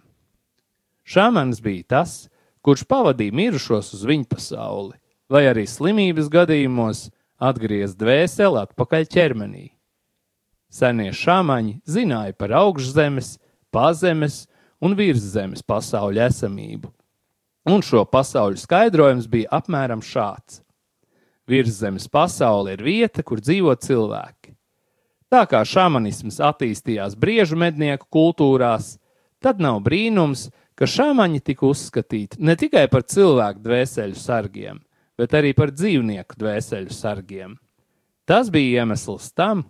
[1.02, 2.12] Šāmanis bija tas,
[2.62, 4.94] kurš pavadīja mirušos uz viņu pasauli,
[5.28, 7.08] vai arī slimības gadījumos
[7.42, 9.71] atgriezt dvēseli atpakaļ ķermenī.
[10.72, 13.36] Senie šāmaņi zināja par augšzemes,
[13.72, 14.46] pazemes
[14.80, 16.88] un virszemes pasaules esamību,
[17.68, 20.62] un šo pasauļu skaidrojums bija apmēram šāds.
[21.48, 24.54] Virszemes pasaule ir vieta, kur dzīvo cilvēki.
[25.32, 28.96] Tā kā šāmanisms attīstījās briežu mednieku kultūrās,
[29.42, 34.80] tad nav brīnums, ka šāmaņi tika uzskatīti ne tikai par cilvēku dvēseļu sargiem,
[35.20, 37.56] bet arī par dzīvnieku dvēseļu sargiem.
[38.28, 39.66] Tas bija iemesls tam,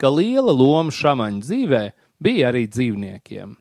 [0.00, 1.84] ka liela loma šāmaņu dzīvē
[2.22, 3.54] bija arī dzīvniekiem.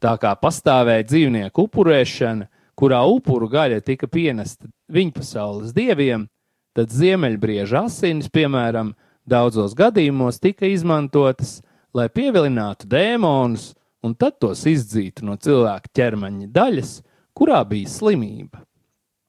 [0.00, 2.48] Tā kā pastāvēja dzīvnieku upurēšana,
[2.78, 6.24] kurā upuru gaļa tika pienesta viņa pasaules dieviem,
[6.72, 8.94] tad ziemeļbrieža asinis, piemēram,
[9.28, 11.60] daudzos gadījumos tika izmantotas,
[11.94, 13.74] lai pievilinātu dēmonus
[14.06, 16.94] un tad tos izdzītu no cilvēka ķermeņa daļas,
[17.36, 18.64] kurā bija slimība.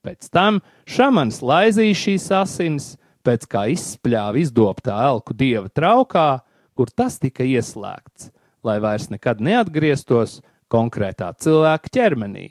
[0.01, 2.87] Pēc tam šāmanis laizīja šīs asinis,
[3.25, 6.41] pēc kā izspļāva izdobtā elku dieva traukā,
[6.75, 8.31] kur tas tika ieslēgts,
[8.65, 10.39] lai vairs nekad neatgrieztos
[10.71, 12.47] konkrētā cilvēka ķermenī.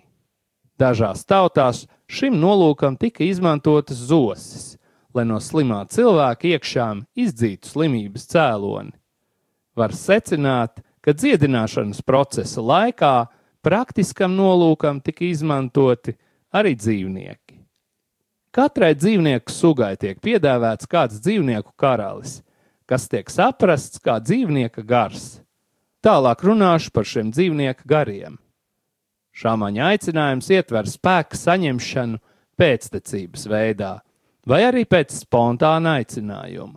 [0.80, 4.76] Dažās tautās šim nolūkam tika izmantotas zosis,
[5.14, 8.94] lai no slimā cilvēka iekšām izdzītu slimības cēloni.
[9.76, 13.14] Var secināt, ka dziedināšanas procesa laikā
[13.64, 16.16] praktiskam nolūkam tika izmantoti
[16.52, 17.39] arī dzīvnieki.
[18.50, 22.40] Katrai dzīvnieku sugai tiek piedāvāts kāds dzīvnieku karalis,
[22.82, 25.38] kas tiek saprasts kā dzīvnieka gars.
[26.02, 28.40] Tālāk runāšu par šiem dzīvnieku gariem.
[29.38, 32.18] Šāmaņa aicinājums ietver spēku saņemšanu
[32.58, 33.92] pēctecības veidā,
[34.42, 36.74] vai arī pēc spontāna aicinājuma,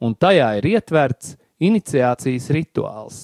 [0.00, 3.20] un tajā ir ietverts iniciācijas rituāls,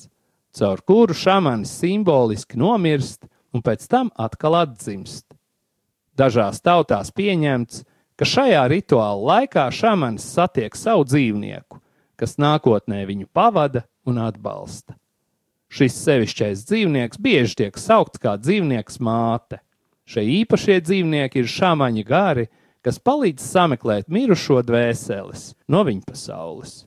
[0.53, 3.25] caur kuru šāmanis simboliski nomirst
[3.57, 5.36] un pēc tam atkal atdzimst.
[6.17, 7.83] Dažās tautās pieņemts,
[8.17, 11.81] ka šajā rituāla laikā šāmanis satiek savu dzīvnieku,
[12.17, 14.97] kas nākotnē viņu pavada un atbalsta.
[15.69, 19.61] Šis sevišķais dzīvnieks bieži tiek saukts kā dzīvnieks māte.
[20.09, 22.47] Šie īpašie dzīvnieki ir šāmaņi gari,
[22.81, 26.85] kas palīdz sameklēt mirušo dvēseles no viņa pasaules.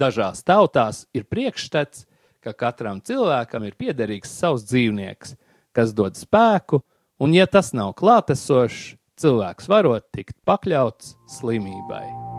[0.00, 2.06] Dažās tautās ir priekšstats,
[2.40, 5.36] ka katram cilvēkam ir piederīgs savs dzīvnieks,
[5.76, 6.80] kas dod spēku
[7.20, 12.29] un ja tas nav klātesošs, cilvēks varot tikt pakļauts slimībai.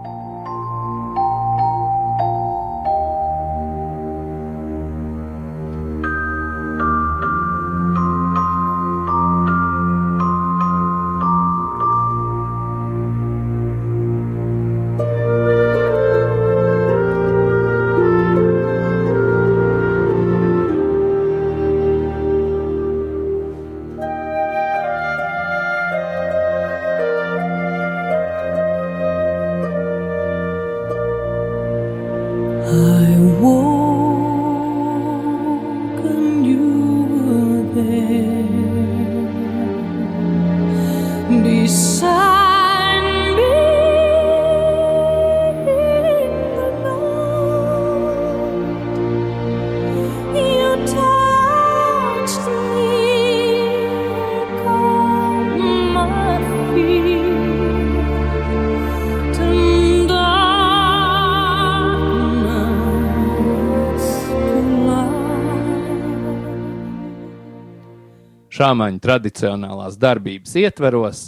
[68.61, 71.21] Šāmaņu tradicionālās darbības ietveros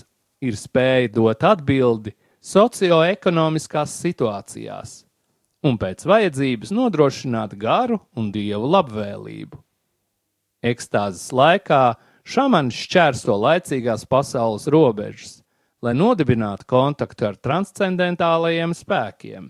[0.45, 2.11] ir spēja dot atbildi
[2.45, 4.91] socioekonomiskās situācijās
[5.65, 9.57] un pēc vajadzības nodrošināt garu un dievu labvēlību.
[10.61, 11.81] Ekstāzes laikā
[12.21, 15.39] šāmanis šķērso laicīgās pasaules robežas,
[15.81, 19.49] lai nodibinātu kontaktu ar transcendentālajiem spēkiem.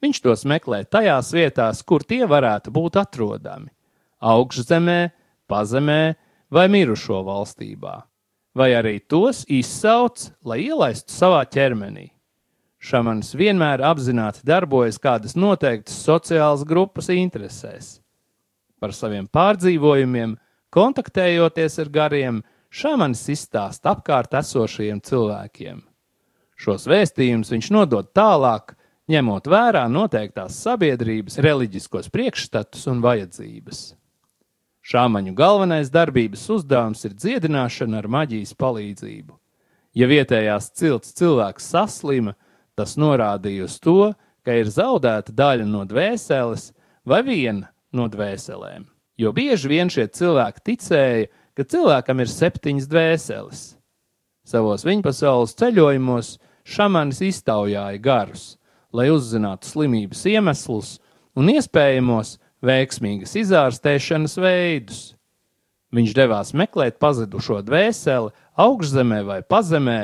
[0.00, 3.68] Viņš tos meklē tajās vietās, kur tie varētu būt atrodami-
[4.32, 5.10] augšzemē,
[5.44, 6.16] pazemē
[6.56, 7.96] vai mirušo valstībā,
[8.56, 12.08] vai arī tos izsauc, lai ielaistu savā ķermenī.
[12.80, 17.96] Šāmanis vienmēr apzināti darbojas kādas noteiktas sociālas grupas interesēs.
[18.80, 20.36] Par saviem pārdzīvojumiem,
[20.72, 22.40] kontaktējoties ar gariem,
[22.70, 25.82] šāmanis izstāsta apkārt esošajiem cilvēkiem.
[26.56, 28.76] Šos vēstījumus viņš nodod tālāk,
[29.12, 33.86] ņemot vērā noteiktās sabiedrības reliģiskos priekšstatus un vajadzības.
[34.86, 39.34] Šāmaņu galvenais darbības uzdevums ir dziedināšana ar maģijas palīdzību.
[39.98, 42.36] Ja vietējās cilts cilvēks saslima,
[42.78, 44.12] tas norādīja uz to,
[44.46, 46.68] ka ir zaudēta daļa no dvēseles
[47.02, 48.86] vai viena no dvēselēm.
[49.18, 51.26] Jo bieži vien šie cilvēki ticēja,
[51.56, 53.66] ka cilvēkam ir septiņas dvēseles.
[54.46, 58.52] Savos viņpasaules ceļojumos šamanis iztaujāja garus,
[58.94, 60.98] lai uzzinātu slimības iemeslus
[61.34, 65.00] un iespējamos veiksmīgas izārstēšanas veidus.
[65.94, 70.00] Viņš devās meklēt pazudušo dvēseli augšzemē vai pazemē,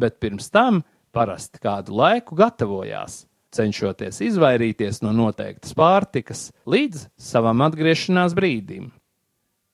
[0.00, 0.82] bet pirms tam
[1.14, 8.90] parasti kādu laiku gatavojās, cenšoties izvairīties no noteiktas pārtikas līdz savam atgriešanās brīdim.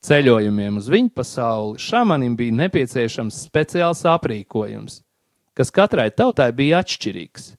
[0.06, 5.00] Ceļojumiem uz viņu pasauli šāmanim bija nepieciešams speciāls aprīkojums,
[5.56, 7.54] kas katrai tautai bija atšķirīgs.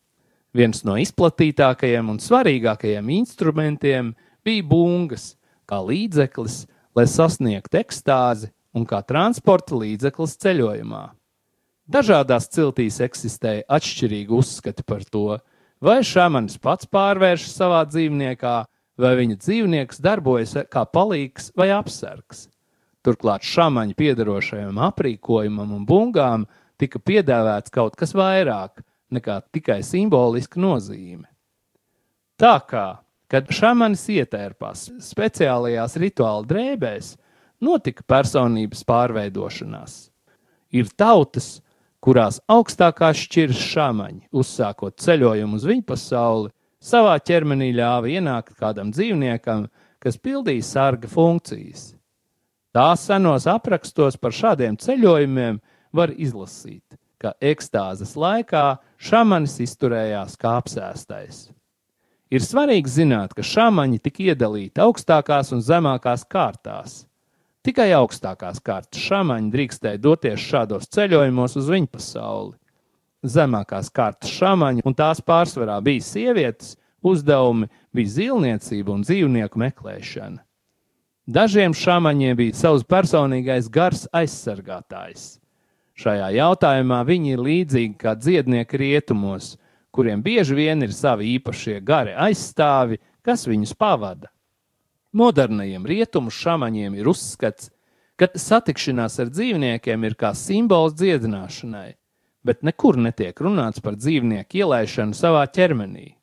[0.56, 4.27] Viens no izplatītākajiem un svarīgākajiem instrumentiem bija
[4.66, 5.36] bungas,
[5.68, 6.66] kā līdzeklis,
[6.98, 11.04] lai sasniegtu ekstāzi un kā transporta līdzeklis ceļojumā.
[11.88, 15.38] Dažādās ciltīs eksistēja atšķirīgi uzskati par to,
[15.80, 18.56] vai šāmanis pats pārvēršas savā dzīvniekā,
[18.98, 22.48] vai viņa dzīvnieks darbojas kā palīgs vai apsargs.
[23.06, 26.44] Turklāt šāmaņa piedarošajam aprīkojumam un bungām
[26.82, 28.82] tika piedāvāts kaut kas vairāk
[29.14, 31.30] nekā tikai simboliska nozīme.
[32.38, 33.00] Tā kā,
[33.32, 37.16] kad šāmanis ietērpās speciālajās rituāla drēbēs,
[37.64, 39.98] notika personības pārveidošanās.
[40.76, 41.58] Ir tautas,
[42.04, 46.52] kurās augstākās šķiras šāmaņi, uzsākot ceļojumu uz viņu pasauli,
[46.84, 49.68] savā ķermenī ļāva ienākt kādam dzīvniekam,
[50.04, 51.94] kas pildīja sarga funkcijas.
[52.76, 55.58] Tās senos aprakstos par šādiem ceļojumiem
[55.98, 56.84] var izlasīt,
[57.18, 61.48] ka ekstāzes laikā šāmanis izturējās kā apsēstais.
[62.28, 67.06] Ir svarīgi zināt, ka šāmaņi tika iedalīti augstākās un zemākās kārtās.
[67.64, 72.54] Tikai augstākās kārtas šāmaņi drīkstēja doties šādos ceļojumos uz viņu pasauli.
[73.28, 80.44] Zemākās kārtas šāmaņi, un tās pārsvarā bija sievietes, uzdevumi bija zīlniecība un dzīvnieku meklēšana.
[81.28, 85.38] Dažiem šāmaņiem bija savs personīgais gars aizsargātājs.
[85.98, 89.56] Šajā jautājumā viņi ir līdzīgi kā dziednieki rietumos,
[89.92, 94.30] kuriem bieži vien ir savi īpašie gari aizstāvi, kas viņus pavada.
[95.18, 97.72] Modernajiem rietumu šāmaņiem ir uzskats,
[98.18, 101.90] ka satikšanās ar dzīvniekiem ir kā simbols dziedināšanai,
[102.46, 106.14] bet nekur netiek runāts par dzīvnieku ielaišanu savā ķermenī.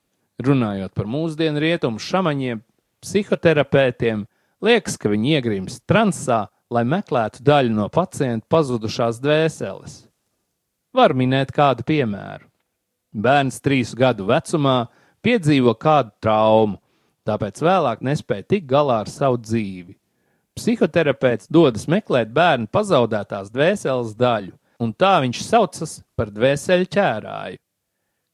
[0.43, 2.65] Runājot par mūsdienu rietumu šāmaņiem,
[3.05, 4.25] psihoterapeitiem,
[4.65, 10.01] liekas, ka viņi iegrimst transā, lai meklētu daļu no pacienta pazudušās dvēseles.
[10.95, 12.49] Var minēt kādu piemēru.
[13.15, 14.89] Bērns trīs gadu vecumā
[15.25, 16.81] piedzīvo kādu traumu,
[17.25, 19.95] tāpēc vēlāk nespēja tikt galā ar savu dzīvi.
[20.55, 24.53] Psihoterapeits dodas meklēt bērnu pazaudētās dvēseles daļu,
[24.83, 27.59] un tā viņš saucas par dvēseli ķērāju.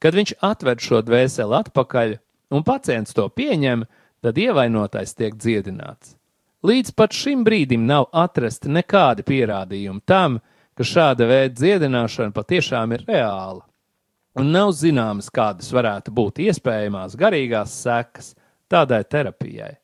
[0.01, 2.17] Kad viņš atved šo dvēseli atpakaļ,
[2.57, 3.85] un pacients to pieņem,
[4.25, 6.17] tad ievainotais tiek dziedināts.
[6.65, 10.41] Līdz pat šim brīdim nav atrasti nekādi pierādījumi tam,
[10.77, 13.63] ka šāda veida dziedināšana patiešām ir reāla,
[14.39, 18.35] un nav zināmas, kādas varētu būt iespējamās garīgās sekas
[18.71, 19.75] tādai terapijai.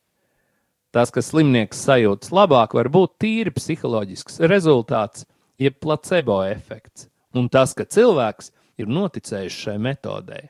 [0.94, 5.26] Tas, ka slimnieks sajūtas labāk, var būt tīri psiholoģisks rezultāts,
[5.60, 10.46] jeb placebo efekts, un tas, ka cilvēks ir noticējis šai metodei.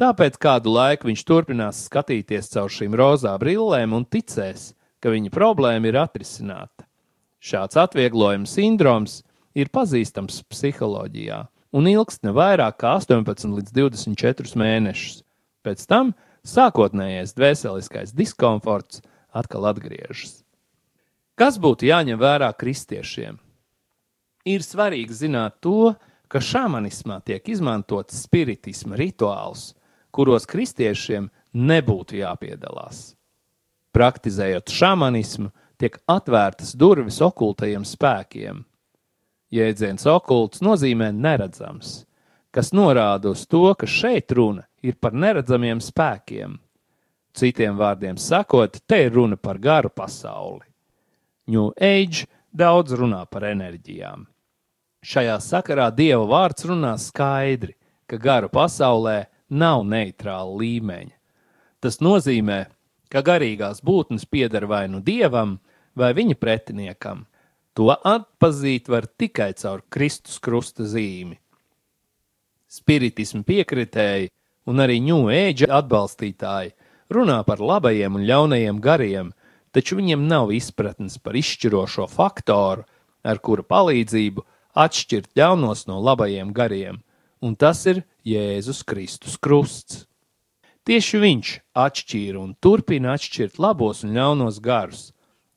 [0.00, 5.90] Tāpēc kādu laiku viņš turpinās skatīties caur šīm rozā brillēm un ticēs, ka viņa problēma
[5.90, 6.88] ir atrisināta.
[7.42, 9.20] Šāds atvieglojuma sindroms
[9.58, 11.42] ir pazīstams psiholoģijā
[11.72, 15.22] un ilgst ne vairāk kā 18 līdz 24 mēnešus.
[15.64, 16.12] Pēc tam
[16.46, 19.02] sākotnējais dvēseliskais diskomforts
[19.32, 20.42] atkal atgriežas.
[21.38, 23.38] Kas būtu jāņem vērā kristiešiem?
[24.44, 25.94] Ir svarīgi zināt to,
[26.28, 29.72] ka šāmanismā tiek izmantots spiritisma rituāls,
[30.12, 33.12] kuros kristiešiem nebūtu jāpiedalās.
[33.92, 35.50] Praktizējot šāmanismu,
[35.80, 38.62] tiek atvērtas durvis okultajiem spēkiem.
[39.52, 42.06] Jēdziens okults nozīmē neredzams,
[42.52, 46.56] kas norāda uz to, ka šeit runa ir par neredzamiem spēkiem.
[47.36, 50.64] Citiem vārdiem sakot, te ir runa par garu pasauli.
[51.48, 54.26] New Age daudz runā par enerģijām.
[55.02, 57.74] Šajā sakarā Dieva vārds runā skaidri,
[58.06, 61.16] ka garu pasaulē nav neitrāla līmeņa.
[61.82, 62.60] Tas nozīmē,
[63.10, 65.58] ka garīgās būtnes pieder vai nu dievam,
[65.98, 67.26] vai viņa pretiniekam.
[67.78, 71.38] To atpazīt var tikai caur Kristus krusta zīmi.
[72.68, 74.28] Spiritismu piekritēji
[74.68, 76.74] un arī ņūēģa atbalstītāji
[77.12, 79.32] runā par labajiem un ļaunajiem gariem,
[79.72, 82.84] taču viņiem nav izpratnes par izšķirošo faktoru,
[83.24, 84.44] ar kura palīdzību
[84.76, 87.00] atšķirt ļaunos no labajiem gariem,
[87.40, 90.04] un tas ir Jēzus Kristus krusts.
[90.84, 95.12] Tieši viņš atšķīra un turpina atšķirt labos un ļaunos garus,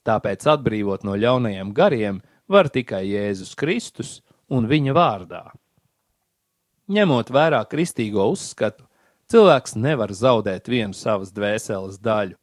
[0.06, 5.44] tāpēc atbrīvot no ļaunajiem gariem var tikai Jēzus Kristus un viņa vārdā.
[6.86, 8.86] Ņemot vērā kristīgo uzskatu,
[9.32, 12.38] cilvēks nevar zaudēt vienu savas dvēseles daļu.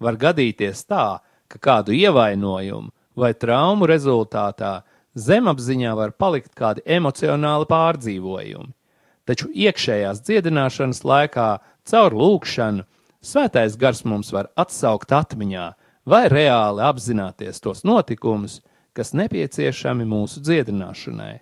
[0.00, 1.20] Var gadīties tā,
[1.52, 4.80] ka kādu ievainojumu vai traumu rezultātā
[5.14, 8.72] zemapziņā var palikt kādi emocionāli pārdzīvojumi,
[9.28, 11.48] taču iekšējās dziedināšanas laikā
[11.84, 12.86] caur lūkšanu
[13.22, 15.68] svētais gars mums var atsaukt atmiņā
[16.08, 18.60] vai reāli apzināties tos notikumus,
[18.92, 21.40] kas nepieciešami mūsu dziedināšanai.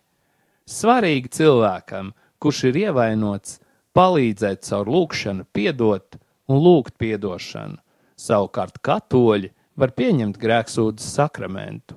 [0.70, 3.58] Svarīgi cilvēkam, kurš ir ievainots,
[3.96, 7.80] palīdzēt caur lūkšanu, piedot un lūgt piedošanu.
[8.20, 9.50] Savukārt katoļi
[9.80, 11.96] var pieņemt grēksūdzes sakramentu.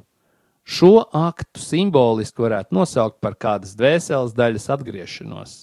[0.64, 5.55] Šo aktu simboliski varētu nosaukt par kādas dvēseles daļas atgriešanos.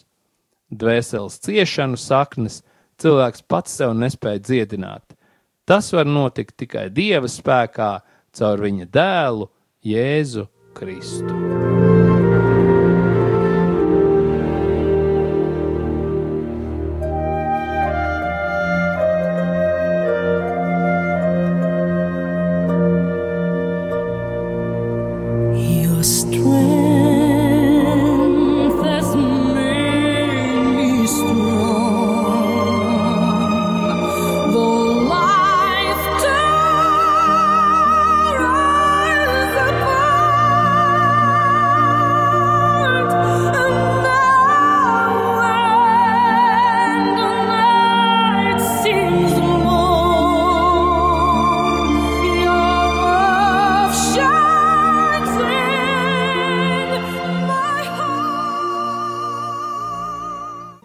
[0.71, 2.61] Dvēseles ciešanu saknes
[3.01, 5.17] cilvēks pats sev nespēja dziedināt.
[5.65, 7.93] Tas var notikt tikai Dieva spēkā,
[8.37, 9.51] caur viņa dēlu,
[9.87, 11.80] Jēzu Kristu.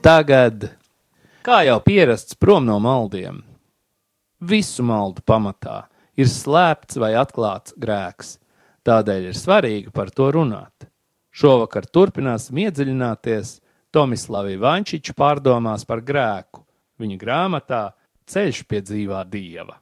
[0.06, 0.68] Tagad,
[1.41, 3.39] kā jau pierasts prom no maldiem,
[4.38, 5.80] visu maldu pamatā
[6.14, 8.36] ir slēpts vai atklāts grēks.
[8.86, 10.86] Tādēļ ir svarīgi par to runāt.
[11.34, 13.56] Šovakar turpināsim iedziļināties
[13.89, 16.62] Tomislavī Vančiča pārdomās par grēku,
[17.01, 17.80] viņa grāmatā
[18.30, 19.80] Ceļš pie dzīvā dieva.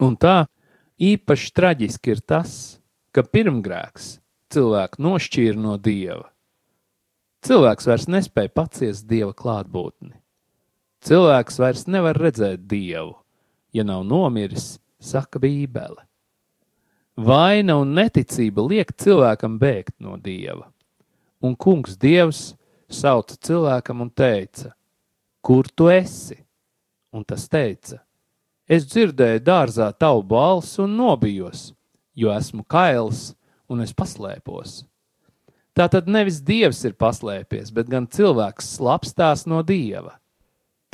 [0.00, 0.46] Un tā
[0.96, 2.80] īpaši traģiski ir tas,
[3.12, 4.14] ka pirmgrēks
[4.56, 6.24] cilvēku nošķīra no dieva.
[7.46, 10.16] Cilvēks vairs nespēja paciest dieva klātbūtni.
[11.06, 13.12] Cilvēks vairs nevar redzēt dievu,
[13.70, 16.02] ja nav nomiris, saka Bībele.
[17.14, 20.66] Vaina un neticība liek cilvēkam bēgt no dieva.
[21.38, 22.40] Un kungs dievs
[22.90, 24.72] sauca cilvēkam un teica:
[25.38, 26.40] Kur tu esi?
[27.14, 28.00] Un tas teica:
[28.66, 31.70] Es dzirdēju dārzā tavu balsi un nobijos,
[32.18, 33.36] jo esmu kails
[33.70, 34.80] un es paslēpos.
[35.76, 40.14] Tā tad nevis dievs ir paslēpies, bet gan cilvēks slapstās no dieva.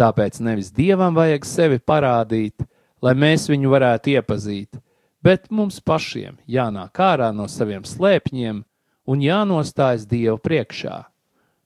[0.01, 2.65] Tāpēc nevis dievam vajag sevi parādīt,
[3.03, 4.81] lai mēs viņu varētu iepazīt,
[5.23, 8.65] bet mums pašiem jānāk ārā no saviem slēpņiem
[9.07, 10.99] un jānostājas Dieva priekšā.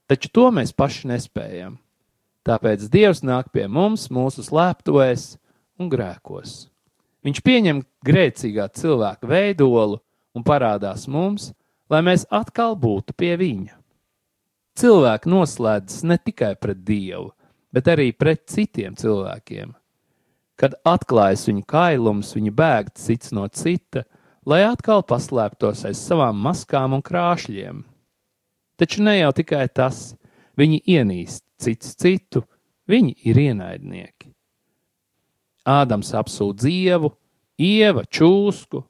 [0.06, 1.78] Taču to mēs paši nespējam.
[2.46, 5.34] Tāpēc Dievs nāk pie mums mūsu slēptuvēs
[5.80, 6.66] un grēkos.
[7.26, 9.98] Viņš pieņem grēcīgā cilvēka veidolu
[10.36, 11.50] un parādās mums,
[11.90, 13.74] lai mēs atkal būtu pie viņa.
[14.76, 17.30] Cilvēki noslēdzas ne tikai pret Dievu,
[17.72, 19.72] bet arī pret citiem cilvēkiem.
[20.56, 24.04] Kad atklājas viņa kailums, viņa bēg cits no cita,
[24.46, 27.82] lai atkal paslēptos aiz savām maskām un krāšļiem.
[28.76, 30.14] Taču ne jau tikai tas,
[30.56, 32.44] viņi ienīst cits citu,
[32.88, 34.32] viņi ir ienaidnieki.
[35.66, 37.10] Ādams apsūdz dievu,
[37.58, 38.84] ieva čūsku,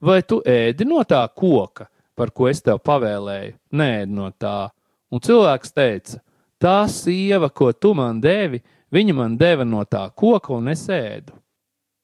[0.00, 1.90] vai tu ēdi no tā koka,
[2.20, 3.56] par ko es tev pavēlēju?
[3.72, 4.68] Nē, no tā.
[5.10, 6.20] Un cilvēks teica:
[6.60, 8.60] Tā sieva, ko tu man devi,
[8.92, 11.32] viņa man deva no tā koka, un es ēdu.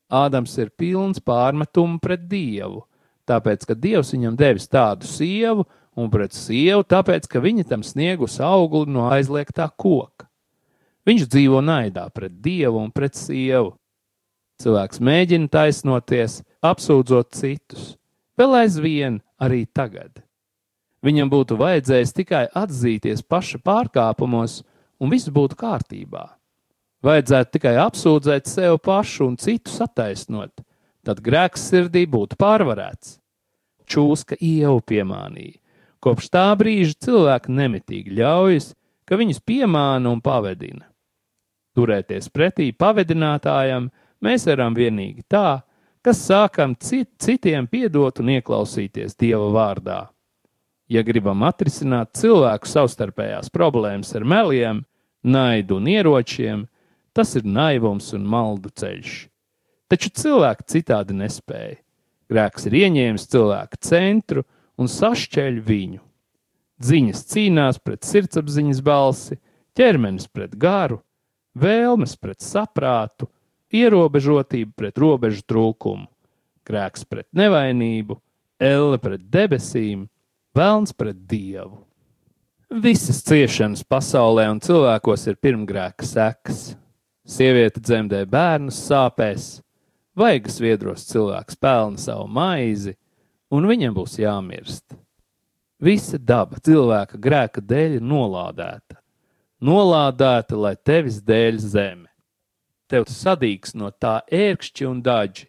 [0.08, 2.84] Ādams ir pilns pārmetumu pret Dievu,
[3.28, 5.66] tāpēc, ka Dievs viņam devis tādu sievu,
[5.98, 10.28] un pret sievu, tāpēc, ka viņa tam sniegus augli no aizliegtā koka.
[11.06, 13.74] Viņš dzīvo naidā pret Dievu un pret sievu.
[14.62, 17.92] Cilvēks mēģina taisnoties, apsūdzot citus,
[18.40, 20.22] vēl aizvien arī tagad.
[21.05, 24.62] Viņam būtu vajadzējis tikai atzīties paša pārkāpumos,
[25.01, 26.24] un viss būtu kārtībā.
[27.05, 30.64] Vajadzētu tikai apsūdzēt sevi pašu un citu attaisnot,
[31.07, 33.20] tad grēks sirdī būtu pārvarēts.
[33.87, 35.61] Čūska ievu piemānīja.
[36.03, 38.72] Kopš tā brīža cilvēki nemitīgi ļaujas,
[39.07, 40.89] ka viņus piemāna un pavedina.
[41.76, 43.91] Turēties pretī pavedinātājam
[44.24, 45.61] mēs varam vienīgi tā,
[46.07, 50.04] kas sākam cit, citiem piedot un ieklausīties Dieva vārdā.
[50.86, 54.84] Ja gribam atrisināt cilvēku savstarpējās problēmas ar meliem,
[55.26, 56.62] naidu un ieročiem,
[57.11, 59.16] tas ir naivums un maldu ceļš.
[59.90, 61.80] Taču cilvēki citādi nespēja.
[62.30, 64.44] Grēks ir ieņēmis cilvēka centru
[64.78, 66.02] un sašķeļ viņu.
[66.86, 69.40] Ziņas cīnās pret sirdsapziņas balsi,
[69.74, 71.00] ķermenis pret garu,
[71.59, 73.26] vēlmes pret saprātu,
[73.74, 76.06] ierobežotība pret robežu trūkumu,
[76.66, 78.18] grēks pret nevainību,
[78.62, 80.06] elle pret debesīm,
[80.56, 81.82] vēlns pret dievu.
[82.66, 86.74] Visas ciešanas pasaulē un cilvēkos ir pirmgrēka sekas.
[87.26, 89.46] Sieviete dzemdē bērnus sāpēs,
[90.18, 92.94] vaigas viedros cilvēks pelna savu maizi,
[93.50, 94.96] un viņam būs jāmirst.
[95.82, 98.98] Visa daba cilvēka grēka dēļ ir nolādēta.
[99.62, 102.05] Nolādēta, lai tevis dēļ zeme
[102.91, 105.49] tev sadīgs no tā ērkšķi un daži.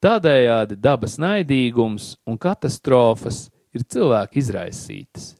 [0.00, 5.34] Tādējādi dabas naidīgums un katastrofas ir cilvēku izraisītas.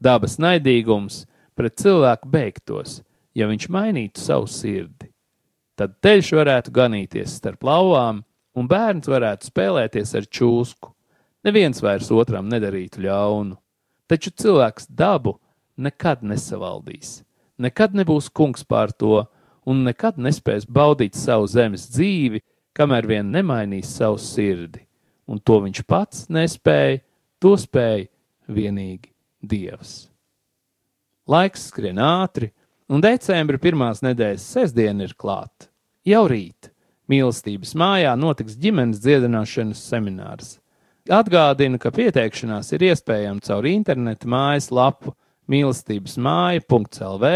[0.00, 3.02] Dabas naidīgums pret cilvēku beigtos,
[3.36, 5.10] ja viņš mainītu savu sirdi.
[5.76, 8.22] Tad ceļš varētu ganīties starp lauvām,
[8.56, 10.92] un bērns varētu spēlēties ar čūsku.
[11.44, 13.56] Neviens vairs otram nedarītu ļaunu,
[14.06, 15.38] taču cilvēks dabu
[15.76, 17.22] nekad nesavaldīs.
[17.58, 19.24] Nekad nebūs kungs pār to,
[19.68, 22.42] un nekad nespēs baudīt savu zemes dzīvi,
[22.76, 24.82] kamēr vien nemainīs savu sirdi,
[25.28, 27.02] un to viņš pats nespēja,
[27.42, 28.08] to spēja
[28.48, 29.10] vienīgi
[29.42, 30.08] Dievs.
[31.26, 32.52] Laiks skrien ātri,
[32.90, 35.68] un decembra pirmās nedēļas sestdiena ir klāta.
[36.06, 36.70] Jau rīt
[37.10, 40.56] mīlestības mājā notiks ģimenes dziedināšanas seminārs.
[41.10, 45.14] Atgādinu, ka pieteikšanās ir iespējama caur interneta mājas lapu
[45.50, 47.32] mīlestības māja.lv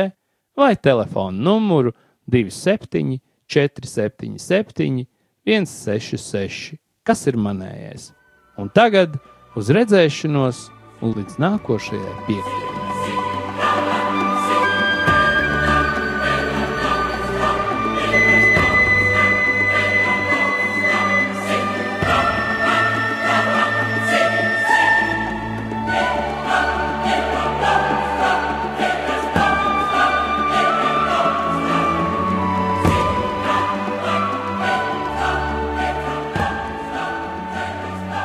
[0.57, 5.07] vai telefonu numuru 67969 27, 477,
[5.47, 8.11] 166, kas ir manējais.
[8.59, 9.19] Un tagad
[9.57, 10.67] uz redzēšanos
[11.05, 12.86] un līdz nākošajai piekdienai.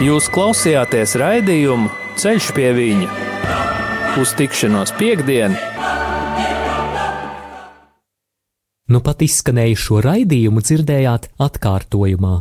[0.00, 3.08] Jūs klausījāties raidījumu Ceļš pie viņa
[4.20, 5.52] uz tikšanos piekdien.
[8.88, 12.32] Nu pat izskanējušo raidījumu dzirdējāt atkārtojumā.